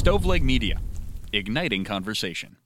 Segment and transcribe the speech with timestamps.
[0.00, 0.80] Stoveleg Media,
[1.30, 2.56] igniting conversation.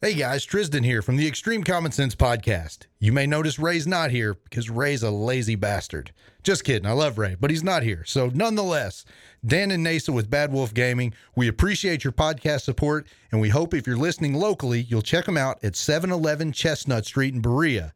[0.00, 2.86] Hey guys, Tristan here from the Extreme Common Sense Podcast.
[2.98, 6.12] You may notice Ray's not here because Ray's a lazy bastard.
[6.42, 8.04] Just kidding, I love Ray, but he's not here.
[8.06, 9.04] So, nonetheless,
[9.44, 13.74] Dan and Nasa with Bad Wolf Gaming, we appreciate your podcast support, and we hope
[13.74, 17.92] if you're listening locally, you'll check them out at 711 Chestnut Street in Berea.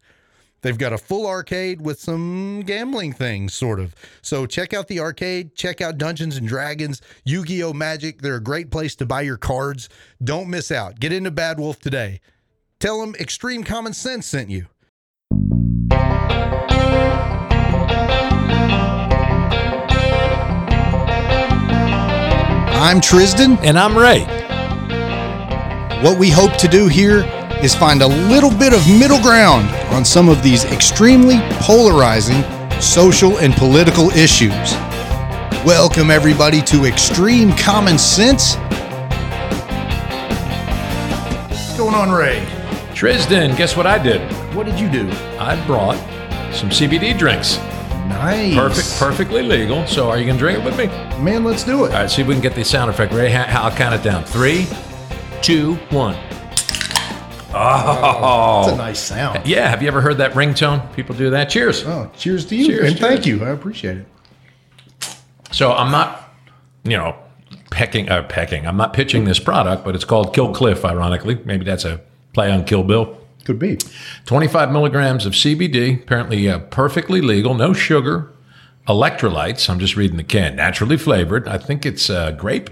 [0.63, 3.95] They've got a full arcade with some gambling things, sort of.
[4.23, 7.73] So check out the arcade, check out Dungeons and Dragons, Yu Gi Oh!
[7.73, 8.23] Magic.
[8.23, 9.89] They're a great place to buy your cards.
[10.23, 11.01] Don't miss out.
[11.01, 12.21] Get into Bad Wolf today.
[12.79, 14.67] Tell them Extreme Common Sense sent you.
[22.75, 23.59] I'm Tristan.
[23.59, 24.21] And I'm Ray.
[26.03, 27.23] What we hope to do here
[27.63, 32.43] is find a little bit of middle ground on some of these extremely polarizing
[32.81, 34.73] social and political issues.
[35.65, 38.57] Welcome, everybody, to Extreme Common Sense.
[41.47, 42.45] What's going on, Ray?
[42.95, 44.21] Tristan, guess what I did?
[44.55, 45.09] What did you do?
[45.39, 45.97] I brought
[46.53, 47.59] some CBD drinks.
[48.09, 48.55] Nice.
[48.57, 49.87] Perfect, perfectly legal.
[49.87, 50.87] So are you going to drink it with me?
[51.23, 51.93] Man, let's do it.
[51.93, 53.13] All right, see if we can get the sound effect.
[53.13, 54.25] Ray, Ha- I'll count it down.
[54.25, 54.67] Three,
[55.43, 56.17] two, one.
[57.55, 58.63] Oh.
[58.65, 59.47] That's a nice sound.
[59.47, 60.95] Yeah, have you ever heard that ringtone?
[60.95, 61.51] People do that.
[61.51, 61.85] Cheers.
[61.85, 62.67] Oh, cheers to you.
[62.67, 63.45] Cheers, and thank you.
[63.45, 64.07] I appreciate it.
[65.53, 66.33] So I'm not,
[66.85, 67.17] you know,
[67.71, 68.67] pecking, uh, pecking.
[68.67, 71.41] I'm not pitching this product, but it's called Kill Cliff, ironically.
[71.45, 72.01] Maybe that's a
[72.33, 73.19] play on Kill Bill.
[73.45, 73.79] Could be.
[74.27, 78.33] 25 milligrams of CBD, apparently uh, perfectly legal, no sugar,
[78.87, 79.69] electrolytes.
[79.69, 81.49] I'm just reading the can, naturally flavored.
[81.49, 82.71] I think it's uh, grape.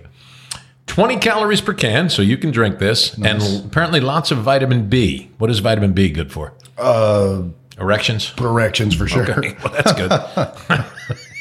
[0.91, 3.15] 20 calories per can, so you can drink this.
[3.17, 5.31] And apparently lots of vitamin B.
[5.39, 6.53] What is vitamin B good for?
[6.77, 7.43] Uh,
[7.79, 8.35] Erections?
[8.39, 9.23] erections for sure.
[9.31, 9.93] Okay, well, that's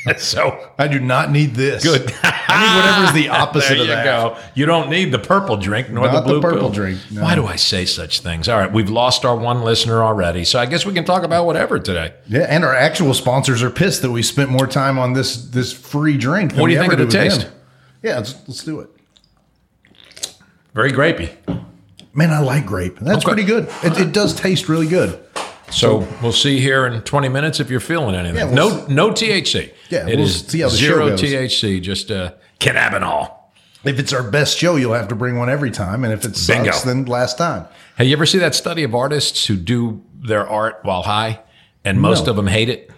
[0.05, 0.19] good.
[0.19, 1.83] so I do not need this.
[1.83, 2.13] good.
[2.23, 4.05] I need whatever's the opposite there of you that.
[4.05, 4.37] go.
[4.53, 6.69] You don't need the purple drink nor Not the the blue purple pill.
[6.69, 7.23] drink, no.
[7.23, 8.47] Why do I say such things?
[8.47, 11.45] All right, we've lost our one listener already, so I guess we can talk about
[11.47, 12.13] whatever today.
[12.27, 15.73] Yeah, and our actual sponsors are pissed that we spent more time on this this
[15.73, 16.51] free drink.
[16.51, 17.41] Than What do you think of the taste?
[17.41, 17.51] them.
[18.03, 18.89] Yeah, let's, let's do it.
[20.73, 21.35] Very grapey.
[22.13, 22.99] Man, I like grape.
[22.99, 23.33] That's Okay.
[23.33, 23.69] pretty good.
[23.83, 25.19] It, it does taste really good.
[25.71, 28.37] So we'll see here in 20 minutes if you're feeling anything.
[28.49, 29.71] Yeah, no, we'll no THC.
[29.89, 31.09] Yeah, it we'll is see how the show zero.
[31.11, 33.33] THC, just uh, cannabinol.
[33.83, 36.35] If it's our best show, you'll have to bring one every time, and if it
[36.35, 37.03] sucks, Bingo.
[37.03, 37.65] then last time.
[37.97, 41.39] Hey, you ever see that study of artists who do their art while high,
[41.85, 42.31] and most No.
[42.31, 42.91] of them hate it?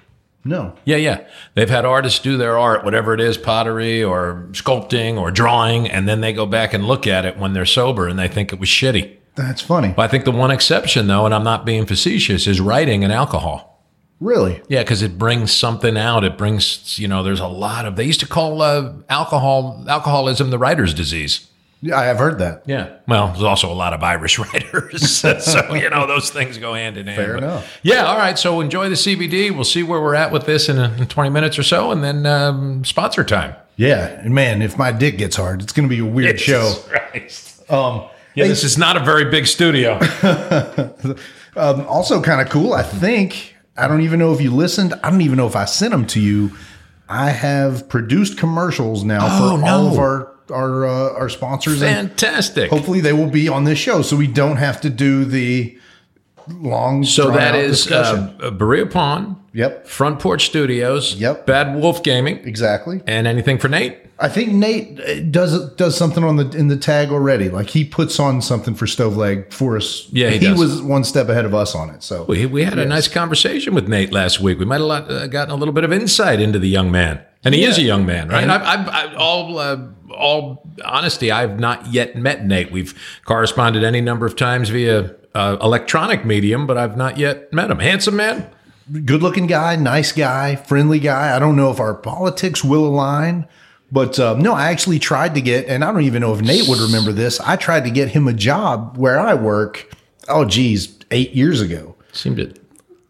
[0.44, 1.28] No, Yeah, yeah.
[1.53, 6.07] They've had artists do their art, whatever it is, pottery or sculpting or drawing, and
[6.07, 8.59] then they go back and look at it when they're sober and they think it
[8.59, 9.18] was shitty.
[9.35, 9.94] that's funny.
[9.97, 13.84] I think the one exception, though, and I'm not being facetious, is writing and alcohol.
[14.19, 14.62] Really?
[14.68, 16.24] Yeah, because it brings something out.
[16.24, 17.96] It brings, you know, there's a lot of.
[17.96, 21.47] They used to call uh, alcohol alcoholism the writer's disease.
[21.84, 22.64] Yeah, I have heard that.
[22.68, 22.97] Yeah.
[23.08, 26.97] Well, there's also a lot of Irish writers, so you know those things go hand
[26.97, 27.18] in hand.
[27.18, 27.80] Fair But- enough.
[27.81, 28.06] Yeah.
[28.06, 28.38] All right.
[28.38, 29.50] So enjoy the CBD.
[29.53, 32.03] We'll see where we're at with this in, uh in 20 minutes or so, and
[32.03, 33.56] then um, sponsor time.
[33.78, 36.74] Yeah, and man, if my dick gets hard, it's going to be a weird show.
[36.88, 37.70] Christ.
[37.72, 38.03] Um,
[38.36, 40.00] Yeah, this is not a very big studio.
[41.53, 42.72] Um, also, kind of cool.
[42.74, 44.94] I think I don't even know if you listened.
[45.03, 46.56] I don't even know if I sent them to you.
[47.09, 52.10] I have produced commercials now Oh, for all of our our uh, our sponsors, and
[52.10, 52.70] Fantastic.
[52.70, 55.78] hopefully they will be on this show, so we don't have to do the
[56.48, 57.04] long.
[57.04, 58.36] So that is discussion.
[58.42, 61.46] uh, Berea Pawn, yep, Front Porch Studios, Yep.
[61.46, 63.02] Bad Wolf Gaming, exactly.
[63.08, 63.98] and anything for Nate.
[64.20, 67.50] I think Nate uh, does does something on the in the tag already.
[67.50, 70.08] Like he puts on something for Stove Leg for us.
[70.12, 72.04] Yeah, he he was one step ahead of us on it.
[72.04, 74.60] So We, we had a nice conversation with Nate last week.
[74.60, 77.56] We might have uh, gotten a little bit of insight into the young man, and
[77.56, 78.48] he is a young man, right?
[78.48, 79.78] I've, I've, I, all uh,
[80.12, 82.72] all honesty, I've not yet met Nate.
[82.72, 82.94] We've
[83.26, 87.80] corresponded any number of times via uh, electronic medium, but I've not yet met him.
[87.80, 88.50] Handsome man.
[89.06, 91.36] good looking guy, nice guy, friendly guy.
[91.36, 93.48] I don't know if our politics will align,
[93.92, 96.68] but um, no, I actually tried to get, and I don't even know if Nate
[96.68, 97.40] would remember this.
[97.40, 99.94] I tried to get him a job where I work.
[100.28, 101.96] Oh, geez, eight years ago.
[102.14, 102.53] Seemed a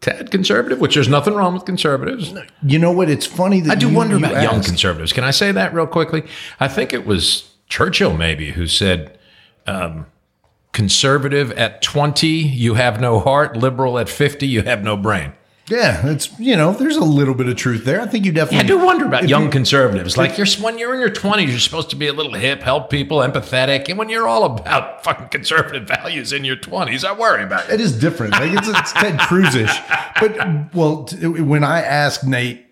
[0.02, 2.34] tad conservative, which there's nothing wrong with conservatives.
[2.62, 3.08] You know what?
[3.08, 5.12] It's funny that I do you- wonder you about young conservatives.
[5.14, 6.24] Can I say that real quickly?
[6.60, 9.16] I think it was Churchill, maybe, who said,
[9.66, 10.06] um,
[10.72, 13.56] conservative at 20, you have no heart.
[13.56, 15.32] Liberal at 50, you have no brain.
[15.72, 18.00] Yeah, it's you know, there's a little bit of truth there.
[18.00, 18.58] I think you definitely.
[18.64, 20.16] I do wonder about young you- conservatives.
[20.18, 22.90] Like you're when you're in your 20s, you're supposed to be a little hip, help
[22.90, 23.88] people, empathetic.
[23.88, 27.74] And when you're all about fucking conservative values in your 20s, I worry about it.
[27.74, 28.32] It is different.
[28.34, 29.76] Like it's, it's Ted Cruz-ish.
[30.20, 32.66] But well, t- when I asked Nate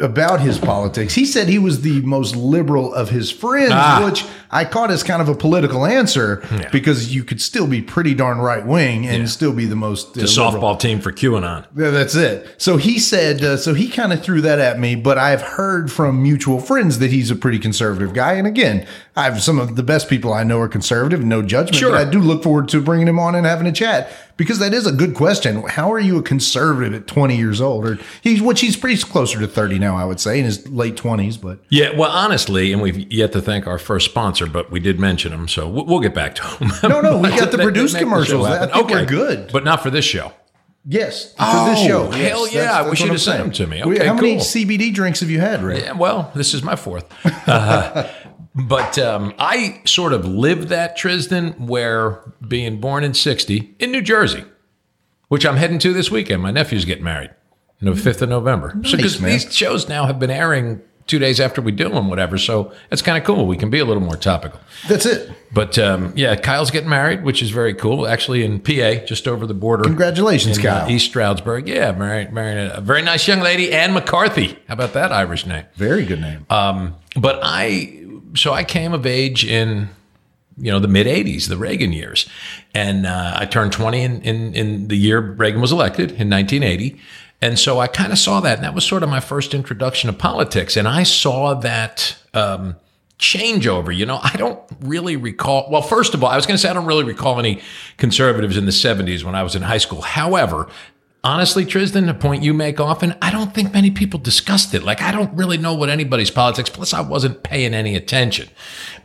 [0.00, 1.14] about his politics.
[1.14, 4.02] He said he was the most liberal of his friends, Ah.
[4.04, 6.42] which I caught as kind of a political answer
[6.72, 10.20] because you could still be pretty darn right wing and still be the most uh,
[10.20, 11.66] The softball team for QAnon.
[11.76, 12.54] Yeah, that's it.
[12.58, 15.92] So he said, uh, so he kind of threw that at me, but I've heard
[15.92, 18.34] from mutual friends that he's a pretty conservative guy.
[18.34, 21.76] And again, I have some of the best people I know are conservative, no judgment.
[21.76, 21.94] Sure.
[21.94, 24.86] I do look forward to bringing him on and having a chat because that is
[24.86, 25.62] a good question.
[25.68, 27.86] How are you a conservative at 20 years old?
[27.86, 30.96] Or he's, which he's pretty closer to 30 now, I would say, in his late
[30.96, 31.38] 20s.
[31.38, 34.98] But Yeah, well, honestly, and we've yet to thank our first sponsor, but we did
[34.98, 36.70] mention him, so we'll, we'll get back to him.
[36.90, 38.46] No, no, we got the produced the commercials.
[38.46, 39.50] show I we're good.
[39.52, 40.32] but not for this show.
[40.86, 42.06] yes, for this show.
[42.08, 42.60] Oh, hell yes, yeah.
[42.62, 43.82] that's- I that's you'd I'm have sent them to me.
[43.84, 44.40] Okay, How many cool.
[44.40, 45.82] CBD drinks have you had, Ray?
[45.82, 47.04] Yeah, well, this is my fourth.
[47.46, 48.08] Uh,
[48.54, 54.02] but um, I sort of lived that Tristan, where being born in '60 in New
[54.02, 54.44] Jersey,
[55.28, 56.42] which I'm heading to this weekend.
[56.42, 57.30] My nephew's getting married,
[57.80, 58.78] the fifth of November.
[58.84, 62.38] so because these shows now have been airing two days after we do them, whatever.
[62.38, 63.46] So it's kind of cool.
[63.46, 64.60] We can be a little more topical.
[64.88, 65.30] That's it.
[65.52, 68.06] But um, yeah, Kyle's getting married, which is very cool.
[68.06, 69.84] Actually, in PA, just over the border.
[69.84, 70.90] Congratulations, in, uh, Kyle.
[70.90, 71.68] East Stroudsburg.
[71.68, 74.58] Yeah, married, married a very nice young lady, Anne McCarthy.
[74.68, 75.64] How about that Irish name?
[75.74, 76.46] Very good name.
[76.48, 78.01] Um, but I,
[78.34, 79.88] so I came of age in,
[80.56, 82.28] you know, the mid '80s, the Reagan years,
[82.74, 87.00] and uh, I turned 20 in, in in the year Reagan was elected in 1980,
[87.40, 90.10] and so I kind of saw that, and that was sort of my first introduction
[90.10, 92.16] to politics, and I saw that.
[92.34, 92.76] Um,
[93.18, 94.18] changeover you know?
[94.20, 96.86] I don't really recall well first of all i was going to say i don't
[96.86, 97.62] really recall any
[97.96, 100.00] conservatives in the 70s when i was in high school.
[100.00, 100.68] However
[101.24, 104.82] honestly, Tristan, a point you make often, I don't think many people discussed it.
[104.82, 108.48] Like, I don't really know what anybody's politics, plus, I wasn't paying any attention.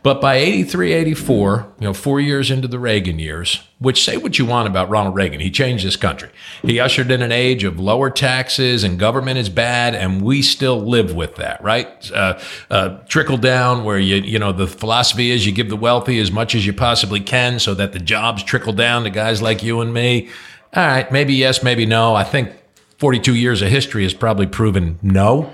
[0.02, 4.38] But by 83, 84, you know, four years into the Reagan years, which say what
[4.38, 6.30] you want about Ronald Reagan, he changed this country.
[6.62, 10.80] He ushered in an age of lower taxes and government is bad, and we still
[10.80, 12.10] live with that, right?
[12.10, 16.18] Uh, uh, trickle down, where you, you know, the philosophy is you give the wealthy
[16.18, 19.62] as much as you possibly can so that the jobs trickle down to guys like
[19.62, 20.28] you and me.
[20.74, 22.14] All right, maybe yes, maybe no.
[22.14, 22.50] I think
[22.98, 25.52] 42 years of history has probably proven no.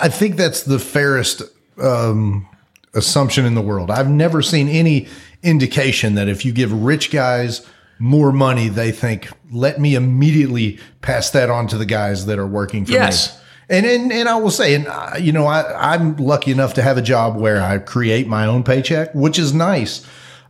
[0.00, 1.42] I think that's the fairest
[1.80, 2.48] um,
[2.94, 3.90] assumption in the world.
[3.90, 5.08] I've never seen any
[5.42, 7.66] indication that if you give rich guys
[7.98, 12.46] more money, they think, let me immediately pass that on to the guys that are
[12.46, 13.34] working for Yes.
[13.34, 13.36] me.
[13.72, 16.82] And, and and I will say, and uh, you know, I, I'm lucky enough to
[16.82, 20.04] have a job where I create my own paycheck, which is nice.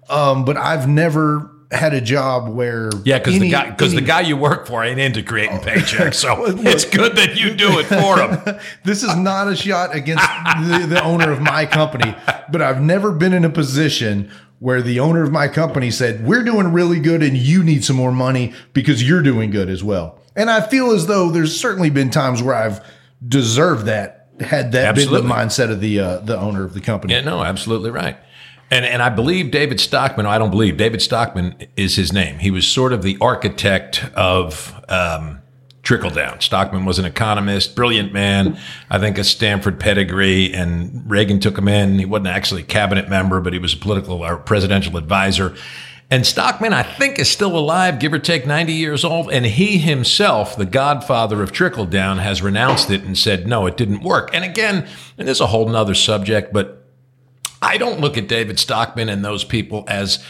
[0.08, 4.22] Um, but I've never had a job where Yeah, because the guy because the guy
[4.22, 8.20] you work for ain't into creating paychecks, so it's good that you do it for
[8.20, 8.58] him.
[8.84, 12.14] this is not a shot against the, the owner of my company,
[12.50, 14.30] but I've never been in a position
[14.60, 17.96] where the owner of my company said, We're doing really good and you need some
[17.96, 20.18] more money because you're doing good as well.
[20.36, 22.84] And I feel as though there's certainly been times where I've
[23.26, 25.20] deserved that, had that Absolutely.
[25.20, 27.14] been the mindset of the uh, the owner of the company.
[27.14, 28.16] Yeah, no, absolutely right.
[28.70, 30.26] And and I believe David Stockman.
[30.26, 32.38] I don't believe David Stockman is his name.
[32.38, 35.40] He was sort of the architect of um,
[35.82, 36.40] trickle down.
[36.40, 38.58] Stockman was an economist, brilliant man.
[38.88, 41.98] I think a Stanford pedigree, and Reagan took him in.
[41.98, 45.56] He wasn't actually a cabinet member, but he was a political or presidential advisor.
[46.12, 49.30] And Stockman, I think, is still alive, give or take 90 years old.
[49.30, 53.76] And he himself, the godfather of trickle down, has renounced it and said, no, it
[53.76, 54.30] didn't work.
[54.34, 56.79] And again, and this is a whole nother subject, but
[57.62, 60.24] I don't look at David Stockman and those people as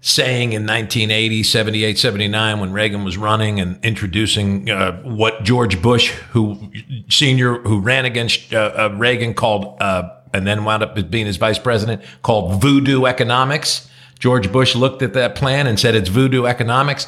[0.00, 6.10] saying in 1980, 78, 79, when Reagan was running and introducing uh, what George Bush,
[6.30, 6.70] who
[7.08, 11.38] senior, who ran against uh, uh, Reagan, called, uh, and then wound up being his
[11.38, 13.88] vice president, called voodoo economics.
[14.18, 17.06] George Bush looked at that plan and said it's voodoo economics.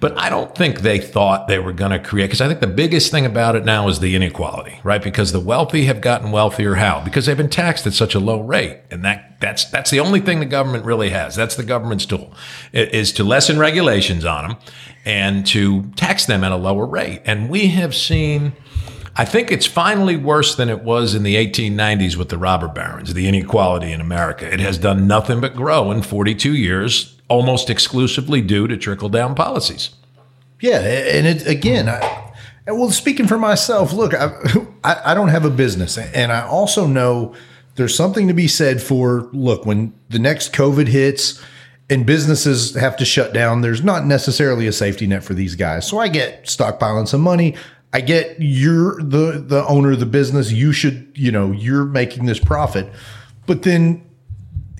[0.00, 2.68] But I don't think they thought they were going to create, because I think the
[2.68, 5.02] biggest thing about it now is the inequality, right?
[5.02, 6.76] Because the wealthy have gotten wealthier.
[6.76, 7.00] How?
[7.00, 8.78] Because they've been taxed at such a low rate.
[8.92, 11.34] And that, that's, that's the only thing the government really has.
[11.34, 12.32] That's the government's tool
[12.72, 14.56] is to lessen regulations on them
[15.04, 17.22] and to tax them at a lower rate.
[17.24, 18.52] And we have seen,
[19.16, 23.14] I think it's finally worse than it was in the 1890s with the robber barons,
[23.14, 24.52] the inequality in America.
[24.52, 29.34] It has done nothing but grow in 42 years, almost exclusively due to trickle down
[29.34, 29.90] policies.
[30.60, 32.32] Yeah, and it again, I,
[32.66, 34.32] well, speaking for myself, look, I,
[34.84, 37.34] I don't have a business, and I also know
[37.76, 41.42] there's something to be said for look when the next COVID hits
[41.88, 43.60] and businesses have to shut down.
[43.60, 47.54] There's not necessarily a safety net for these guys, so I get stockpiling some money.
[47.92, 50.50] I get you're the the owner of the business.
[50.50, 52.90] You should, you know, you're making this profit,
[53.46, 54.04] but then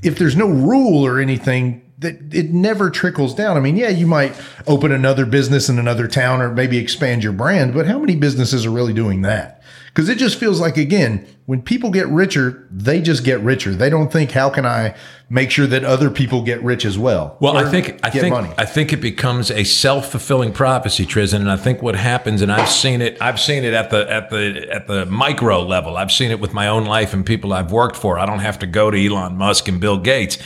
[0.02, 3.57] if there's no rule or anything that it never trickles down.
[3.57, 7.33] I mean, yeah, you might open another business in another town or maybe expand your
[7.33, 9.62] brand, but how many businesses are really doing that?
[9.88, 13.75] Because it just feels like, again, when people get richer, they just get richer.
[13.75, 14.95] They don't think, how can I
[15.28, 17.37] make sure that other people get rich as well?
[17.40, 18.52] Well, I think I think money.
[18.57, 21.40] I think it becomes a self fulfilling prophecy, Tristan.
[21.40, 24.31] And I think what happens, and I've seen it, I've seen it at the at
[24.31, 25.97] the at the micro level.
[25.97, 28.19] I've seen it with my own life and people I've worked for.
[28.21, 30.38] I don't have to go to Elon Musk and Bill Gates.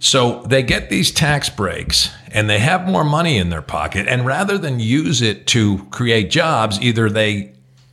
[0.00, 4.08] So they get these tax breaks and they have more money in their pocket.
[4.08, 7.52] And rather than use it to create jobs, either they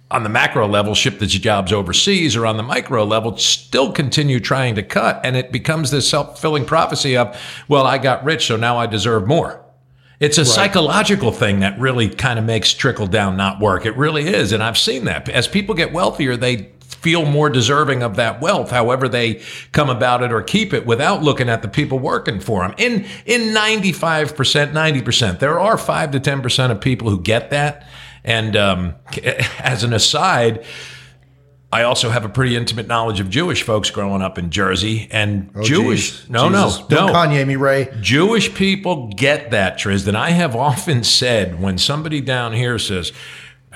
[0.10, 4.40] on the macro level ship the jobs overseas or on the micro level still continue
[4.40, 5.20] trying to cut.
[5.26, 7.38] And it becomes this self-fulfilling prophecy of
[7.68, 9.64] well i got rich so now i deserve more.
[10.22, 13.86] It's a psychological thing that really kind of makes trickle down not work.
[13.86, 14.54] It really is.
[14.54, 15.28] And i've seen that.
[15.28, 20.22] As people get wealthier they feel more deserving of that wealth however they come about
[20.24, 24.28] it or keep it without looking at the people working for them in in 95%
[24.72, 27.88] 90% there are 5 to 10% of people who get that
[28.28, 28.96] and um,
[29.60, 30.66] as an aside,
[31.72, 35.50] I also have a pretty intimate knowledge of Jewish folks growing up in Jersey and
[35.64, 36.26] Jewish.
[36.26, 36.30] Jeez.
[36.30, 36.80] No, Jesus.
[36.82, 37.14] no, Don't no.
[37.14, 37.90] Kanye me, Ray.
[38.02, 40.16] Jewish people get that, Tristan.
[40.16, 43.12] I have often said when somebody down here says,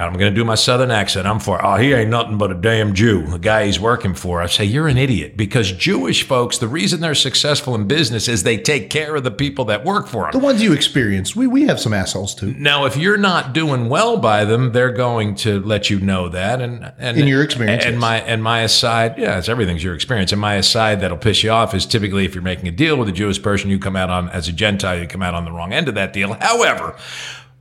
[0.07, 1.27] I'm going to do my southern accent.
[1.27, 4.41] I'm for, oh, he ain't nothing but a damn Jew, the guy he's working for.
[4.41, 8.43] I say, you're an idiot because Jewish folks, the reason they're successful in business is
[8.43, 10.31] they take care of the people that work for them.
[10.31, 12.53] The ones you experience, we, we have some assholes too.
[12.53, 16.61] Now, if you're not doing well by them, they're going to let you know that.
[16.61, 18.01] And, and In your experience, and yes.
[18.01, 20.31] my and my aside, yeah, it's everything's your experience.
[20.31, 23.07] And my aside that'll piss you off is typically if you're making a deal with
[23.09, 25.51] a Jewish person, you come out on as a Gentile, you come out on the
[25.51, 26.33] wrong end of that deal.
[26.33, 26.95] However,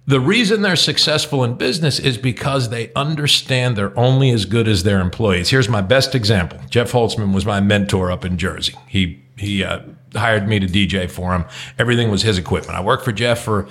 [0.07, 4.83] the reason they're successful in business is because they understand they're only as good as
[4.83, 5.51] their employees.
[5.51, 6.59] Here's my best example.
[6.69, 8.75] Jeff Holtzman was my mentor up in Jersey.
[8.89, 9.81] He he uh,
[10.15, 11.45] hired me to DJ for him.
[11.79, 12.77] Everything was his equipment.
[12.77, 13.69] I worked for Jeff for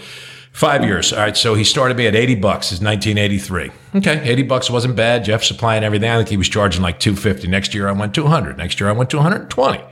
[0.52, 1.14] five years.
[1.14, 2.72] All right, so he started me at 80 bucks.
[2.72, 3.72] Is 1983.
[3.96, 5.26] Okay, 80 bucks wasn't bad.
[5.26, 6.10] Jeff supplying everything.
[6.10, 7.48] I think he was charging like 250.
[7.48, 8.58] Next year I went 200.
[8.58, 9.84] Next year I went to 120.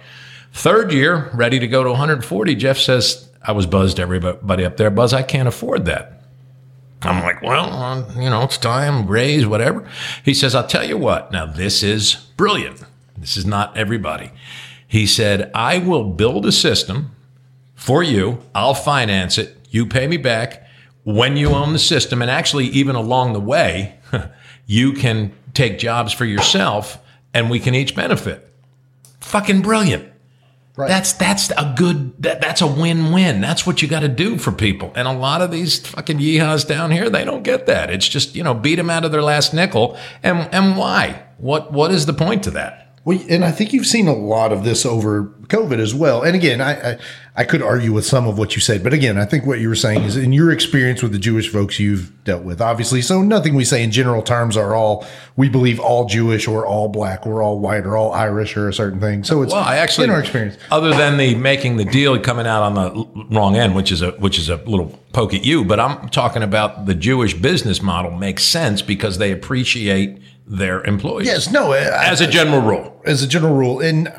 [0.53, 2.55] Third year, ready to go to 140.
[2.55, 4.89] Jeff says, I was buzzed everybody up there.
[4.89, 6.16] Buzz, I can't afford that.
[7.01, 9.87] I'm like, well, uh, you know, it's time, raise, whatever.
[10.25, 11.31] He says, I'll tell you what.
[11.31, 12.83] Now, this is brilliant.
[13.17, 14.31] This is not everybody.
[14.87, 17.11] He said, I will build a system
[17.75, 18.41] for you.
[18.55, 19.57] I'll finance it.
[19.69, 20.67] You pay me back
[21.03, 22.21] when you own the system.
[22.21, 23.99] And actually, even along the way,
[24.65, 26.99] you can take jobs for yourself
[27.33, 28.51] and we can each benefit.
[29.19, 30.11] Fucking brilliant.
[30.77, 30.89] Right.
[30.89, 33.41] That's that's a good that, that's a win-win.
[33.41, 34.91] That's what you got to do for people.
[34.95, 37.89] And a lot of these fucking yeehaws down here, they don't get that.
[37.89, 39.97] It's just, you know, beat them out of their last nickel.
[40.21, 41.25] And and why?
[41.39, 42.86] What what is the point to that?
[43.07, 46.23] Well, and I think you've seen a lot of this over COVID as well.
[46.23, 46.97] And again, I, I
[47.37, 49.69] I could argue with some of what you said, but again, I think what you
[49.69, 53.01] were saying is in your experience with the Jewish folks you've dealt with, obviously.
[53.01, 56.89] So nothing we say in general terms are all we believe all Jewish or all
[56.89, 59.23] black or all white or all Irish or a certain thing.
[59.23, 60.57] So it's Well, I actually in our experience.
[60.69, 64.11] other than the making the deal coming out on the wrong end, which is a
[64.13, 68.11] which is a little poke at you, but I'm talking about the Jewish business model
[68.11, 71.27] makes sense because they appreciate their employees.
[71.27, 73.01] Yes, no, I- as a general rule.
[73.05, 73.79] as a general rule.
[73.79, 74.11] And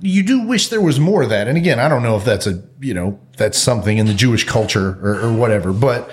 [0.00, 1.46] you do wish there was more of that.
[1.46, 4.44] And again, I don't know if that's a, you know, that's something in the Jewish
[4.44, 6.10] culture or, or whatever, but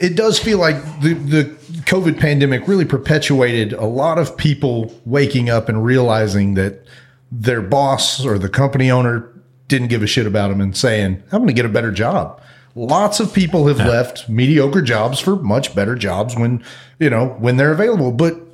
[0.00, 1.44] it does feel like the, the
[1.84, 6.84] COVID pandemic really perpetuated a lot of people waking up and realizing that
[7.30, 9.32] their boss or the company owner
[9.68, 12.40] didn't give a shit about them and saying, I'm going to get a better job.
[12.74, 16.64] Lots of people have left mediocre jobs for much better jobs when,
[16.98, 18.12] you know, when they're available.
[18.12, 18.47] But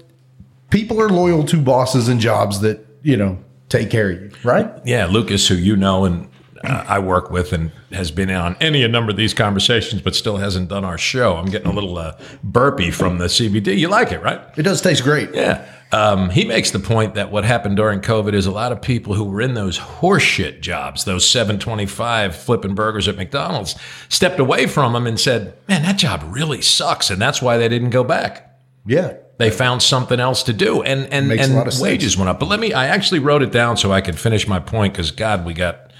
[0.74, 3.38] people are loyal to bosses and jobs that you know
[3.68, 4.70] take care of you, right?
[4.84, 6.28] Yeah, Lucas, who you know and
[6.64, 10.16] uh, I work with and has been on any a number of these conversations, but
[10.16, 11.36] still hasn't done our show.
[11.36, 13.78] I'm getting a little uh, burpy from the CBD.
[13.78, 14.40] You like it, right?
[14.56, 15.32] It does taste great.
[15.32, 15.64] Yeah.
[15.92, 19.14] Um, he makes the point that what happened during COVID is a lot of people
[19.14, 23.76] who were in those horseshit jobs, those 725 flipping burgers at McDonald's,
[24.08, 27.10] stepped away from them and said, man, that job really sucks.
[27.10, 28.58] And that's why they didn't go back.
[28.86, 32.38] Yeah, They found something else to do, and and and wages went up.
[32.38, 35.10] But let me, I actually wrote it down so I could finish my point because
[35.10, 35.90] God, we got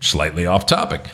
[0.00, 1.06] slightly off topic.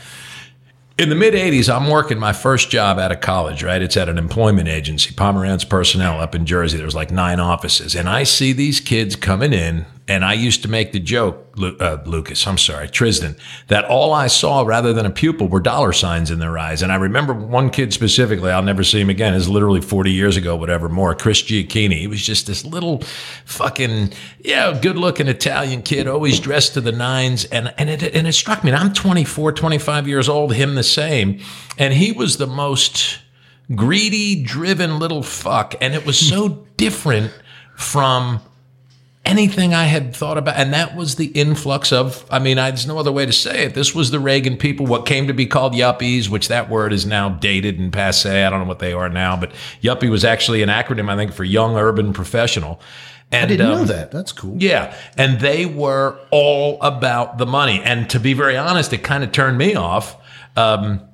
[0.99, 3.81] In the mid 80s, I'm working my first job out of college, right?
[3.81, 6.77] It's at an employment agency, Pomerantz Personnel up in Jersey.
[6.77, 7.95] There's like nine offices.
[7.95, 11.99] And I see these kids coming in, and I used to make the joke, uh,
[12.07, 13.37] Lucas, I'm sorry, Tristan,
[13.67, 16.81] that all I saw rather than a pupil were dollar signs in their eyes.
[16.83, 19.35] And I remember one kid specifically, I'll never see him again.
[19.35, 21.99] It's literally 40 years ago, whatever more, Chris Giacchini.
[21.99, 23.03] He was just this little
[23.45, 27.45] fucking, yeah, good looking Italian kid, always dressed to the nines.
[27.45, 28.73] And, and, it, and it struck me.
[28.73, 31.41] I'm 24, 25 years old, him the same.
[31.77, 33.19] And he was the most
[33.75, 35.75] greedy, driven little fuck.
[35.83, 37.31] And it was so different
[37.77, 38.41] from
[39.29, 40.57] anything I had thought about.
[40.57, 43.67] And that was the influx of, I mean, I, there's no other way to say
[43.67, 43.75] it.
[43.75, 47.07] This was the Reagan people, what came to be called yuppies, which that word is
[47.07, 48.45] now dated and passe.
[48.45, 51.33] I don't know what they are now, but yuppie was actually an acronym, I think,
[51.33, 52.81] for young urban professional.
[53.31, 54.11] And, I didn't um, know that.
[54.11, 54.57] That's cool.
[54.59, 54.97] yeah.
[55.17, 57.83] And they were all about the money.
[57.85, 60.17] And to be very honest, it kind of turned me off.
[60.57, 61.08] Um,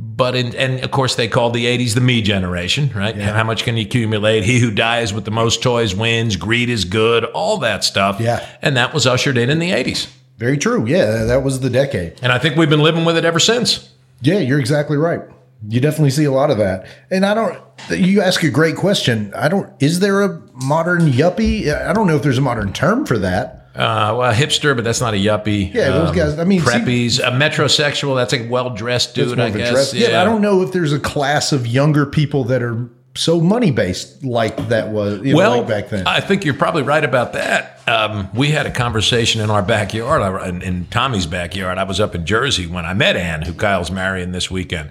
[0.00, 3.14] but in, and of course they called the 80s the me generation, right?
[3.16, 4.44] How much can you accumulate?
[4.44, 6.36] He who dies with the most toys wins.
[6.36, 7.24] Greed is good.
[7.24, 8.18] All that stuff.
[8.18, 8.46] Yeah.
[8.62, 10.10] And that was ushered in in the 80s.
[10.38, 10.86] Very true.
[10.86, 12.18] Yeah, that was the decade.
[12.22, 13.90] And I think we've been living with it ever since.
[14.22, 15.20] Yeah, you're exactly right.
[15.68, 16.86] You definitely see a lot of that.
[17.10, 17.58] And I don't,
[17.90, 19.34] you ask a great question.
[19.34, 21.70] I don't, is there a modern yuppie?
[21.70, 23.59] I don't know if there's a modern term for that.
[23.74, 25.70] Uh, well, hipster, but that's not a yuppie.
[25.70, 28.16] Um, Yeah, those guys- I mean, see- preppies, a metrosexual.
[28.16, 29.70] That's a well-dressed dude, It's more I a guess.
[29.70, 32.88] dress- Yeah, but I don't know if there's a class of younger people that are
[33.16, 36.06] so money based like that was, you know, well, like back then.
[36.06, 37.80] I think you're probably right about that.
[37.86, 41.76] Um, we had a conversation in our backyard, in, in Tommy's backyard.
[41.78, 44.90] I was up in Jersey when I met Ann, who Kyle's marrying this weekend,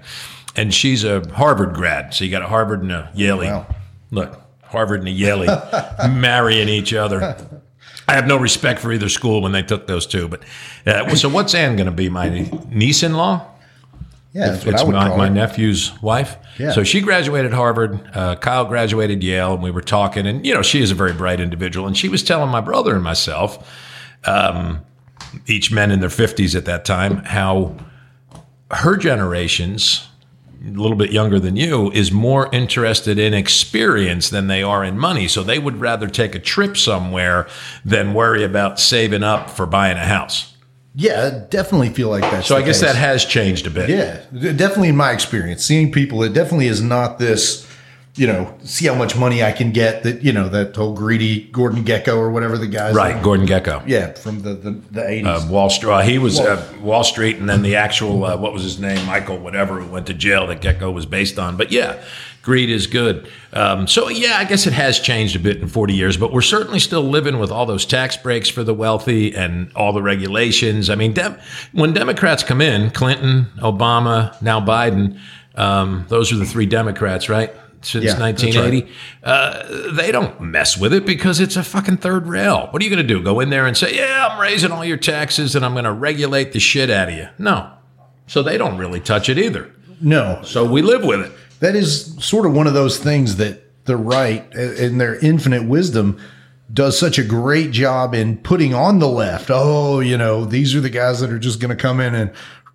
[0.56, 2.12] and she's a Harvard grad.
[2.14, 3.38] So you got a Harvard and a Yale.
[3.38, 3.66] Wow.
[4.10, 5.44] Look, Harvard and a Yale
[6.10, 7.36] marrying each other.
[8.10, 10.26] I have no respect for either school when they took those two.
[10.26, 10.42] But
[10.84, 12.08] uh, so, what's Ann going to be?
[12.08, 12.28] My
[12.68, 13.46] niece-in-law?
[14.32, 16.36] yeah, that's what it's I would my, call my nephew's wife.
[16.58, 16.70] Yeah.
[16.72, 18.00] So she graduated Harvard.
[18.14, 20.26] Uh, Kyle graduated Yale, and we were talking.
[20.26, 21.86] And you know, she is a very bright individual.
[21.86, 23.68] And she was telling my brother and myself,
[24.24, 24.84] um,
[25.46, 27.76] each men in their fifties at that time, how
[28.70, 30.08] her generations,
[30.62, 34.98] a little bit younger than you, is more interested in experience than they are in
[34.98, 35.26] money.
[35.26, 37.48] So they would rather take a trip somewhere
[37.84, 40.54] than worry about saving up for buying a house.
[40.94, 42.44] Yeah, I definitely feel like that.
[42.44, 42.92] So I guess case.
[42.92, 43.88] that has changed a bit.
[43.88, 47.64] Yeah, definitely in my experience, seeing people, it definitely is not this,
[48.16, 50.02] you know, see how much money I can get.
[50.02, 52.94] That you know, that whole greedy Gordon Gekko or whatever the guys.
[52.94, 53.82] Right, Gordon Gekko.
[53.86, 55.26] Yeah, from the the, the 80s.
[55.48, 55.92] uh, Wall Street.
[55.92, 59.04] Uh, he was uh, Wall Street, and then the actual uh, what was his name,
[59.06, 61.56] Michael, whatever, who went to jail that Gekko was based on.
[61.56, 62.02] But yeah,
[62.42, 63.30] greed is good.
[63.52, 66.40] Um, so yeah, I guess it has changed a bit in 40 years, but we're
[66.42, 70.90] certainly still living with all those tax breaks for the wealthy and all the regulations.
[70.90, 71.38] I mean, dem-
[71.72, 75.18] when Democrats come in, Clinton, Obama, now Biden,
[75.56, 77.52] um, those are the three Democrats, right?
[77.82, 78.92] Since Yeah, that's 1980,
[79.24, 82.68] uh, they don't mess with it because it's a fucking third rail.
[82.70, 83.22] What are you going to do?
[83.22, 85.92] Go in there and say, "Yeah, I'm raising all your taxes and I'm going to
[85.92, 87.28] regulate the shit out of you"?
[87.38, 87.70] No.
[88.26, 89.72] So they don't really touch it either.
[90.00, 91.32] no, So we live with it.
[91.60, 96.16] that is sort of one of those things that the right, in their infinite wisdom,
[96.72, 99.50] does such a great job in putting on the left.
[99.50, 102.30] Oh, you know, these are the guys that are just going to come in and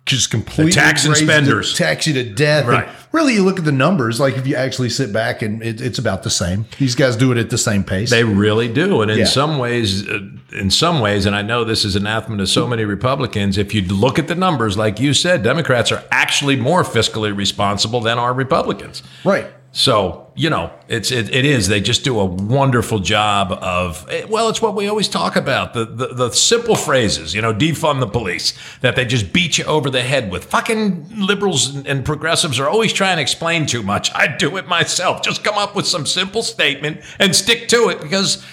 [0.06, 1.74] just completely tax and the- spenders.
[1.74, 2.62] tax you to death.
[2.64, 2.88] And Right.
[3.12, 4.18] really, you look at the numbers.
[4.20, 6.64] Like if you actually sit back and it, it's about the same.
[6.78, 8.08] These guys do it at the same pace.
[8.10, 9.24] They really do, and in Yeah.
[9.26, 10.20] some ways, uh,
[10.52, 13.58] in some ways, and I know this is anathema to so many Republicans.
[13.58, 18.00] If you look at the numbers, like you said, Democrats are actually more fiscally responsible
[18.00, 19.02] than are Republicans.
[19.24, 19.46] right.
[19.72, 21.68] So you know, it's it, it is.
[21.68, 24.06] They just do a wonderful job of.
[24.10, 27.34] eh, Well, it's what we always talk about the, the the simple phrases.
[27.34, 30.44] You know, defund the police that they just beat you over the head with.
[30.44, 34.10] Fucking liberals and, and progressives are always trying to explain too much.
[34.14, 35.22] I do it myself.
[35.22, 38.44] Just come up with some simple statement and stick to it because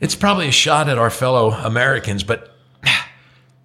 [0.00, 2.54] it's probably a shot at our fellow Americans, but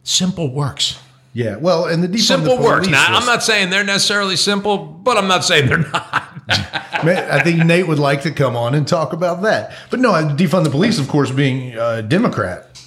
[0.04, 1.00] simple works.
[1.36, 1.58] Yeah.
[1.58, 2.88] Well, and the defund Simple the works.
[2.88, 6.24] Now, was- I'm not saying they're necessarily simple, but I'm not saying they're not.
[6.50, 9.74] I think Nate would like to come on and talk about that.
[9.90, 12.82] But no, defund the police, of course, being a Democrat,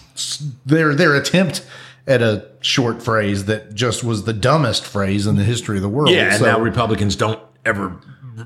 [0.64, 1.66] their their attempt
[2.06, 5.88] at a short phrase that just was the dumbest phrase in the history of the
[5.90, 6.10] world.
[6.10, 7.96] Yeah, and So- now Republicans don't ever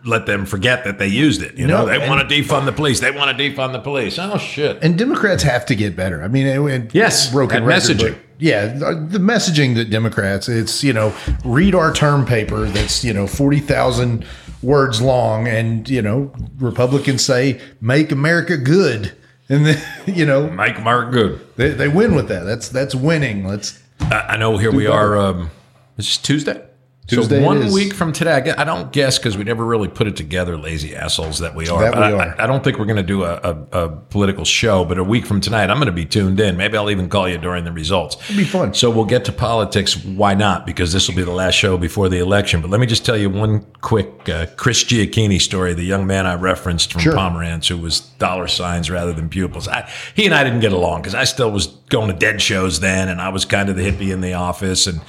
[0.04, 1.56] let them forget that they used it.
[1.56, 3.00] You know, they want to defund the police.
[3.00, 4.18] They want to defund the police.
[4.18, 4.78] Oh shit!
[4.82, 6.22] and Democrats have to get better.
[6.22, 8.18] I mean, it, it- Yes, broken record, messaging.
[8.38, 13.26] yeah, the messaging that Democrats, it's you know, read our term paper that's you know
[13.26, 14.24] forty thousand
[14.62, 19.12] words long, and you know, Republicans say make America good,
[19.48, 21.40] and then you know Mike Mark good.
[21.56, 22.44] they, they win with that.
[22.44, 23.46] That's that's winning.
[23.46, 24.56] Let's I, I know.
[24.58, 25.16] Here we are.
[25.18, 25.50] Um,
[25.98, 26.62] is Tuesday.
[27.08, 30.14] Tuesday So one week from today, I, don't guess because we never really put it
[30.14, 31.80] together, lazy assholes that we are.
[31.80, 32.40] That But we I, are.
[32.40, 34.84] I, I don't think we're going to do a, a, a political show.
[34.84, 36.56] But a week from tonight, I'm going to be tuned in.
[36.56, 38.16] Maybe I'll even call you during the results.
[38.26, 38.72] It'd be fun.
[38.72, 39.96] So we'll get to politics.
[40.04, 40.64] Why not?
[40.64, 42.60] Because this will be the last show before the election.
[42.60, 45.74] But let me just tell you one quick uh, Chris Giacchini story.
[45.74, 47.14] The young man I referenced from Sure.
[47.14, 49.66] Pomerantz, who was dollar signs rather than pupils.
[49.66, 52.78] I, he and I didn't get along because I still was going to dead shows
[52.78, 55.00] then, and I was kind of the hippie in the office and.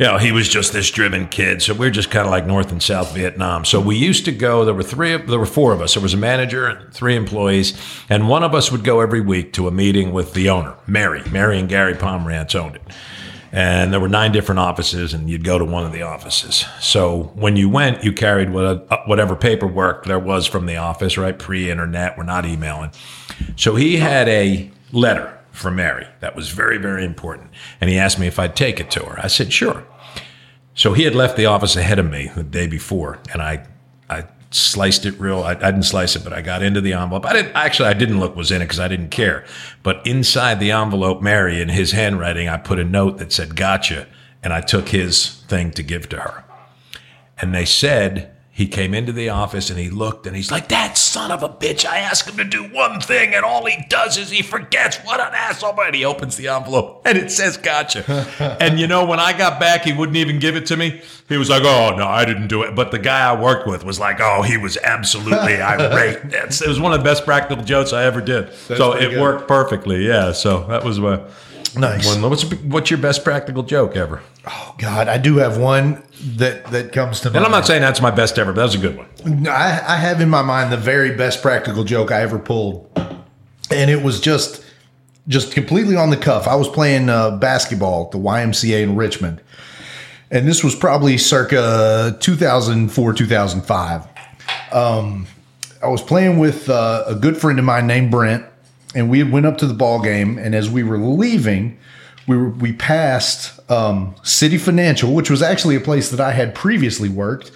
[0.00, 1.60] You know, he was just this driven kid.
[1.60, 3.66] So we are just kind of like North and South Vietnam.
[3.66, 4.64] So we used to go.
[4.64, 5.14] There were three.
[5.18, 5.92] There were four of us.
[5.92, 9.52] There was a manager and three employees, and one of us would go every week
[9.52, 11.22] to a meeting with the owner, Mary.
[11.30, 12.82] Mary and Gary Pomerantz owned it.
[13.52, 16.64] And there were nine different offices, and you'd go to one of the offices.
[16.80, 21.38] So when you went, you carried uh, whatever paperwork there was from the office, right?
[21.38, 22.92] Pre internet, we're not emailing.
[23.56, 26.06] So he had a letter for Mary.
[26.20, 27.50] That was very, very important.
[27.80, 29.20] And he asked me if I'd take it to her.
[29.20, 29.84] I said, sure.
[30.74, 33.66] So he had left the office ahead of me the day before, and I,
[34.08, 35.42] I sliced it real.
[35.42, 37.26] I, I didn't slice it, but I got into the envelope.
[37.26, 37.88] I didn't actually.
[37.90, 39.44] I didn't look what was in it because I didn't care.
[39.82, 44.06] But inside the envelope, Mary, in his handwriting, I put a note that said "Gotcha,"
[44.42, 46.44] and I took his thing to give to her.
[47.38, 50.98] And they said he came into the office and he looked and he's like, That
[50.98, 54.18] son of a bitch, I ask him to do one thing and all he does
[54.18, 54.98] is he forgets.
[54.98, 55.80] What an asshole.
[55.80, 58.04] And he opens the envelope and it says, Gotcha.
[58.60, 61.00] and you know, when I got back, he wouldn't even give it to me.
[61.26, 62.74] He was like, Oh, no, I didn't do it.
[62.74, 66.18] But the guy I worked with was like, Oh, he was absolutely irate.
[66.30, 68.48] it was one of the best practical jokes I ever did.
[68.48, 69.22] That's so it good.
[69.22, 70.06] worked perfectly.
[70.06, 70.32] Yeah.
[70.32, 71.30] So that was what.
[71.76, 72.06] Nice.
[72.06, 74.22] One, what's what's your best practical joke ever?
[74.46, 76.02] Oh God, I do have one
[76.36, 77.36] that that comes to mind.
[77.36, 79.46] And I'm not saying that's my best ever, but that's a good one.
[79.46, 82.90] I, I have in my mind the very best practical joke I ever pulled,
[83.70, 84.64] and it was just
[85.28, 86.48] just completely on the cuff.
[86.48, 89.40] I was playing uh, basketball at the YMCA in Richmond,
[90.30, 94.06] and this was probably circa 2004 2005.
[94.72, 95.26] Um,
[95.82, 98.44] I was playing with uh, a good friend of mine named Brent
[98.94, 101.78] and we went up to the ball game, and as we were leaving,
[102.26, 107.08] we were, we passed um, CitiFinancial, which was actually a place that I had previously
[107.08, 107.52] worked,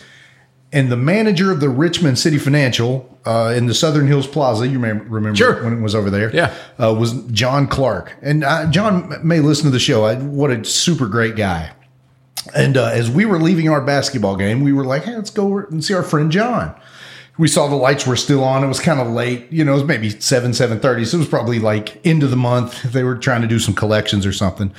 [0.72, 4.92] and the manager of the Richmond CitiFinancial uh, in the Southern Hills Plaza, you may
[4.92, 5.62] remember sure.
[5.62, 9.64] when it was over there, yeah, uh, was John Clark, and uh, John may listen
[9.66, 10.04] to the show.
[10.04, 11.72] I, what a super great guy.
[12.54, 15.58] And uh, as we were leaving our basketball game, we were like, "Hey, let's go
[15.58, 16.74] and see our friend John."
[17.36, 18.62] We saw the lights were still on.
[18.62, 21.04] It was kind of late, you know, it was maybe seven, seven thirty.
[21.04, 22.82] So it was probably like end of the month.
[22.84, 24.72] They were trying to do some collections or something.